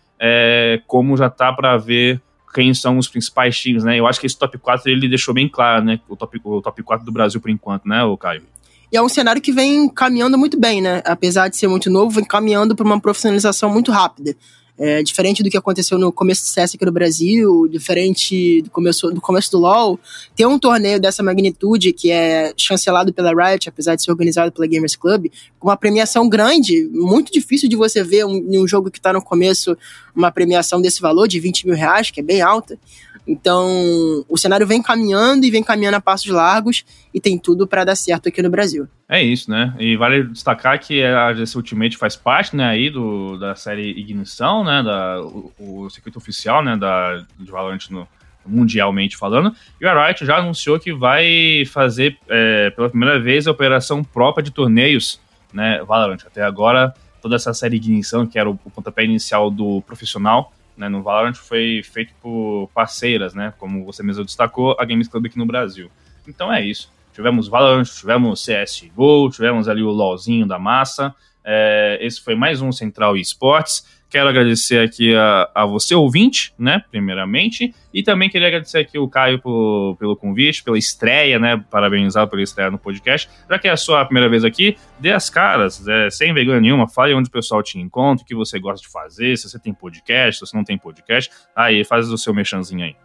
como 0.87 1.17
já 1.17 1.31
tá 1.31 1.53
para 1.53 1.77
ver 1.77 2.21
quem 2.57 2.73
são 2.73 2.97
os 2.97 3.07
principais 3.07 3.59
times, 3.59 3.85
né? 3.85 4.01
Eu 4.01 4.07
acho 4.07 4.19
que 4.19 4.27
esse 4.27 4.39
top 4.39 4.57
4 4.57 4.91
ele 4.91 5.09
deixou 5.09 5.35
bem 5.35 5.47
claro, 5.47 5.85
né? 5.85 6.01
O 6.09 6.17
top, 6.17 6.41
o 6.43 6.63
top 6.63 6.83
4 6.83 7.05
do 7.05 7.13
Brasil 7.13 7.39
por 7.39 7.51
enquanto, 7.51 7.87
né, 7.87 8.03
o 8.03 8.17
Caio? 8.17 8.43
E 8.91 8.97
é 8.97 9.03
um 9.03 9.09
cenário 9.09 9.43
que 9.43 9.53
vem 9.53 9.89
caminhando 9.89 10.39
muito 10.39 10.59
bem, 10.59 10.81
né? 10.81 11.03
Apesar 11.05 11.49
de 11.49 11.57
ser 11.57 11.69
muito 11.69 11.91
novo, 11.91 12.11
vem 12.11 12.25
caminhando 12.25 12.75
para 12.75 12.87
uma 12.87 12.99
profissionalização 12.99 13.69
muito 13.69 13.93
rápida. 13.93 14.35
É, 14.79 15.03
diferente 15.03 15.43
do 15.43 15.49
que 15.49 15.57
aconteceu 15.57 15.99
no 15.99 16.13
começo 16.13 16.43
do 16.43 16.49
CS 16.49 16.75
aqui 16.75 16.85
no 16.85 16.93
Brasil, 16.93 17.67
diferente 17.67 18.61
do 18.61 18.71
começo, 18.71 19.11
do 19.11 19.21
começo 19.23 19.51
do 19.51 19.59
LoL, 19.59 19.99
ter 20.35 20.45
um 20.47 20.59
torneio 20.59 21.01
dessa 21.01 21.23
magnitude, 21.23 21.95
que 21.95 22.11
é 22.11 22.53
chancelado 22.57 23.13
pela 23.13 23.33
Riot, 23.33 23.69
apesar 23.69 23.95
de 23.95 24.05
ser 24.05 24.11
organizado 24.11 24.53
pela 24.53 24.67
Gamers 24.67 24.95
Club, 24.95 25.27
com 25.59 25.69
uma 25.69 25.77
premiação 25.77 26.29
grande, 26.29 26.87
muito 26.93 27.33
difícil 27.33 27.71
de 27.71 27.77
você 27.77 28.03
ver 28.03 28.27
um, 28.27 28.63
um 28.63 28.69
jogo 28.69 28.91
que 28.91 28.99
está 28.99 29.15
no 29.15 29.23
começo 29.23 29.77
uma 30.15 30.33
premiação 30.33 30.81
desse 30.81 31.01
valor, 31.01 31.29
de 31.29 31.39
20 31.39 31.67
mil 31.67 31.77
reais, 31.77 32.11
que 32.11 32.21
é 32.21 32.23
bem 32.23 32.41
alta. 32.41 32.79
Então, 33.27 34.25
o 34.29 34.39
cenário 34.39 34.67
vem 34.67 34.81
caminhando 34.81 35.45
e 35.45 35.51
vem 35.51 35.63
caminhando 35.63 35.97
a 35.97 36.01
passos 36.01 36.31
largos 36.31 36.85
e 37.13 37.21
tem 37.21 37.39
tudo 37.39 37.67
para 37.67 37.85
dar 37.85 37.97
certo 37.97 38.29
aqui 38.29 38.41
no 38.41 38.51
Brasil. 38.51 38.87
É 39.09 39.23
isso, 39.23 39.51
né? 39.51 39.75
E 39.79 39.97
vale 39.97 40.25
destacar 40.25 40.79
que 40.79 41.03
a 41.03 41.35
GC 41.35 41.57
Ultimate 41.57 41.97
faz 41.97 42.15
parte, 42.15 42.55
né, 42.55 42.65
aí 42.65 42.89
do, 42.89 43.37
da 43.39 43.55
série 43.55 43.91
Ignição, 43.91 44.65
né, 44.65 44.83
da, 44.83 45.21
o, 45.23 45.53
o 45.59 45.91
circuito 45.91 46.19
oficial, 46.19 46.63
né, 46.63 46.77
da, 46.77 47.25
de 47.39 47.51
Valorant 47.51 47.91
no, 47.91 48.07
mundialmente 48.47 49.17
falando, 49.17 49.55
e 49.81 49.87
a 49.87 50.07
Riot 50.07 50.25
já 50.25 50.39
anunciou 50.39 50.79
que 50.79 50.93
vai 50.93 51.65
fazer 51.67 52.17
é, 52.29 52.71
pela 52.71 52.89
primeira 52.89 53.19
vez 53.21 53.47
a 53.47 53.51
operação 53.51 54.03
própria 54.05 54.43
de 54.43 54.51
torneios, 54.51 55.21
né, 55.53 55.83
Valorant. 55.85 56.19
Até 56.27 56.43
agora, 56.43 56.95
toda 57.21 57.37
essa 57.37 57.53
série 57.53 57.77
Ignição, 57.77 58.27
que 58.27 58.39
era 58.39 58.49
o, 58.49 58.59
o 58.65 58.71
pontapé 58.71 59.05
inicial 59.05 59.51
do 59.51 59.83
profissional, 59.83 60.53
né, 60.77 60.89
no 60.89 61.03
Valorant 61.03 61.35
foi 61.35 61.83
feito 61.83 62.13
por 62.21 62.69
parceiras, 62.75 63.35
né, 63.35 63.53
como 63.59 63.85
você 63.85 64.03
mesmo 64.03 64.25
destacou, 64.25 64.77
a 64.79 64.85
Games 64.85 65.09
Club 65.09 65.27
aqui 65.27 65.39
no 65.39 65.47
Brasil. 65.47 65.91
Então 66.27 66.53
é 66.53 66.65
isso. 66.65 66.91
Tivemos 67.13 67.49
Valorant, 67.49 67.85
tivemos 67.85 68.45
CSGO, 68.45 69.31
tivemos 69.31 69.69
ali 69.69 69.83
o 69.83 69.91
LoLzinho 69.91 70.47
da 70.47 70.59
massa, 70.59 71.15
É, 71.49 71.97
esse 72.01 72.21
foi 72.21 72.35
mais 72.35 72.61
um 72.61 72.73
Central 72.73 73.17
Esportes. 73.17 73.87
Quero 74.09 74.29
agradecer 74.29 74.79
aqui 74.79 75.15
a, 75.17 75.51
a, 75.55 75.67
você, 75.67 75.95
ouvinte, 75.95 76.55
né, 76.57 76.83
primeiramente, 76.91 77.75
e 77.93 78.03
também 78.03 78.31
queria 78.31 78.47
agradecer 78.47 78.79
aqui 78.79 78.99
o 78.99 79.09
Caio 79.09 79.41
por, 79.41 79.97
pelo 79.99 80.17
convite, 80.17 80.63
pela 80.63 80.79
estreia, 80.79 81.39
né, 81.39 81.63
parabenizar 81.71 82.29
pela 82.29 82.41
estreia 82.41 82.71
no 82.71 82.79
podcast. 82.79 83.29
Já 83.51 83.59
que 83.59 83.67
é 83.67 83.73
a 83.73 83.77
sua 83.77 84.05
primeira 84.05 84.29
vez 84.29 84.45
aqui, 84.45 84.77
dê 85.01 85.13
as 85.13 85.29
caras, 85.29 85.87
é, 85.89 86.09
sem 86.09 86.33
vergonha 86.33 86.61
nenhuma, 86.61 86.89
fale 86.89 87.15
onde 87.15 87.29
o 87.29 87.33
pessoal 87.33 87.63
te 87.63 87.79
encontra, 87.79 88.23
o 88.23 88.27
que 88.27 88.35
você 88.35 88.61
gosta 88.61 88.87
de 88.87 88.93
fazer, 88.93 89.37
se 89.37 89.49
você 89.49 89.59
tem 89.59 89.75
podcast, 89.75 90.39
se 90.39 90.47
você 90.47 90.57
não 90.57 90.65
tem 90.65 90.79
podcast, 90.79 91.31
aí 91.55 91.85
faz 91.85 92.09
o 92.09 92.17
seu 92.17 92.33
mexanzinho 92.33 92.85
aí. 92.85 92.97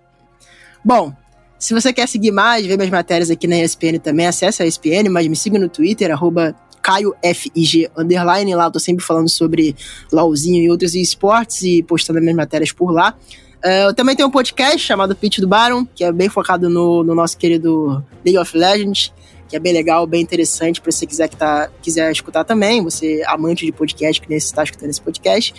Bom, 0.86 1.14
se 1.58 1.74
você 1.74 1.94
quer 1.94 2.08
seguir 2.08 2.32
mais, 2.32 2.66
ver 2.66 2.76
minhas 2.76 2.90
matérias 2.90 3.30
aqui 3.30 3.48
na 3.48 3.56
ESPN 3.60 4.00
também, 4.00 4.28
acesse 4.28 4.64
a 4.64 4.66
ESPN, 4.66 5.10
mas 5.12 5.28
me 5.28 5.36
siga 5.36 5.60
no 5.60 5.70
Twitter, 5.70 6.12
arroba 6.12 6.56
CaioFIG 6.82 7.89
underline. 7.98 8.54
Lá 8.56 8.65
eu 8.65 8.72
tô 8.72 8.80
sempre 8.80 9.04
falando 9.04 9.30
sobre 9.30 9.76
LOLzinho 10.12 10.63
e 10.63 10.70
outros 10.70 10.96
esportes 10.96 11.62
e 11.63 11.84
postando 11.84 12.20
minhas 12.20 12.36
matérias 12.36 12.72
por 12.72 12.91
lá. 12.91 13.15
Uh, 13.63 13.89
eu 13.89 13.94
também 13.94 14.15
tenho 14.15 14.28
um 14.28 14.32
podcast 14.32 14.80
chamado 14.80 15.15
Pitch 15.15 15.39
do 15.39 15.48
Baron, 15.48 15.86
que 15.86 16.04
é 16.04 16.12
bem 16.12 16.30
focado 16.30 16.67
no, 16.67 17.04
no 17.04 17.13
nosso 17.13 17.38
querido 17.38 18.04
League 18.26 18.38
of 18.39 18.58
Legends, 18.58 19.13
que 19.48 19.56
é 19.56 19.60
bem 19.60 19.72
legal, 19.72 20.08
bem 20.08 20.22
interessante 20.22 20.82
para 20.82 20.91
você 20.91 21.06
quiser, 21.06 21.28
que 21.28 21.36
tá, 21.36 21.70
quiser 21.80 22.12
escutar 22.12 22.44
também, 22.44 22.84
você 22.84 23.22
amante 23.28 23.63
de 23.63 23.72
podcast, 23.72 24.20
que 24.20 24.28
nem 24.28 24.38
está 24.38 24.63
escutando 24.63 24.89
esse 24.89 25.02
podcast. 25.02 25.54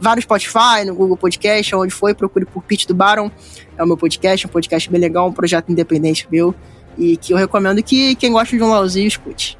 Vá 0.00 0.16
no 0.16 0.22
Spotify, 0.22 0.84
no 0.84 0.94
Google 0.96 1.16
Podcast, 1.16 1.76
onde 1.76 1.94
foi, 1.94 2.12
procure 2.12 2.44
por 2.44 2.62
Pitch 2.64 2.86
do 2.86 2.94
Baron. 2.94 3.30
É 3.78 3.84
o 3.84 3.86
meu 3.86 3.96
podcast, 3.96 4.46
um 4.46 4.50
podcast 4.50 4.90
bem 4.90 5.00
legal, 5.00 5.28
um 5.28 5.32
projeto 5.32 5.70
independente 5.70 6.26
meu, 6.28 6.52
e 6.98 7.16
que 7.16 7.32
eu 7.32 7.36
recomendo 7.36 7.80
que 7.82 8.16
quem 8.16 8.32
gosta 8.32 8.56
de 8.56 8.62
um 8.62 8.68
LOLzinho 8.68 9.06
escute. 9.06 9.56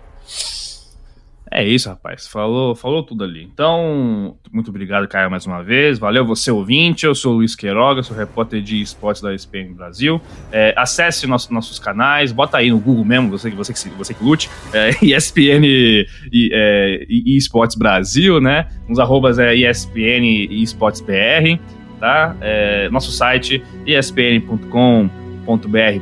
É 1.54 1.62
isso, 1.62 1.88
rapaz. 1.88 2.26
Falou, 2.26 2.74
falou 2.74 3.04
tudo 3.04 3.22
ali. 3.22 3.44
Então, 3.44 4.36
muito 4.52 4.70
obrigado, 4.70 5.06
Caio, 5.06 5.30
mais 5.30 5.46
uma 5.46 5.62
vez. 5.62 6.00
Valeu 6.00 6.26
você, 6.26 6.50
ouvinte. 6.50 7.06
Eu 7.06 7.14
sou 7.14 7.34
o 7.34 7.36
Luiz 7.36 7.54
Queiroga, 7.54 8.02
sou 8.02 8.16
repórter 8.16 8.60
de 8.60 8.82
esportes 8.82 9.22
da 9.22 9.32
ESPN 9.32 9.72
Brasil. 9.72 10.20
É, 10.50 10.74
acesse 10.76 11.28
nosso, 11.28 11.54
nossos 11.54 11.78
canais, 11.78 12.32
bota 12.32 12.58
aí 12.58 12.70
no 12.70 12.80
Google 12.80 13.04
mesmo, 13.04 13.30
você, 13.30 13.50
você, 13.50 13.72
que, 13.72 13.88
você 13.90 14.12
que 14.12 14.24
lute, 14.24 14.50
é, 14.72 14.90
ESPN 15.00 15.64
e, 15.64 16.50
é, 16.52 17.06
e 17.08 17.36
Esportes 17.36 17.76
Brasil, 17.76 18.40
né? 18.40 18.66
Uns 18.88 18.98
arrobas 18.98 19.38
é 19.38 19.54
ESPN 19.54 20.26
e 20.50 20.60
Esportes 20.60 21.02
BR, 21.02 21.56
tá? 22.00 22.34
É, 22.40 22.88
nosso 22.88 23.12
site 23.12 23.62
espn.com.br 23.86 24.66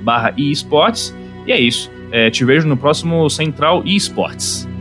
barra 0.02 0.32
esportes. 0.34 1.14
E 1.46 1.52
é 1.52 1.60
isso. 1.60 1.92
É, 2.10 2.30
te 2.30 2.42
vejo 2.42 2.66
no 2.66 2.76
próximo 2.76 3.28
Central 3.28 3.82
eSports. 3.84 4.71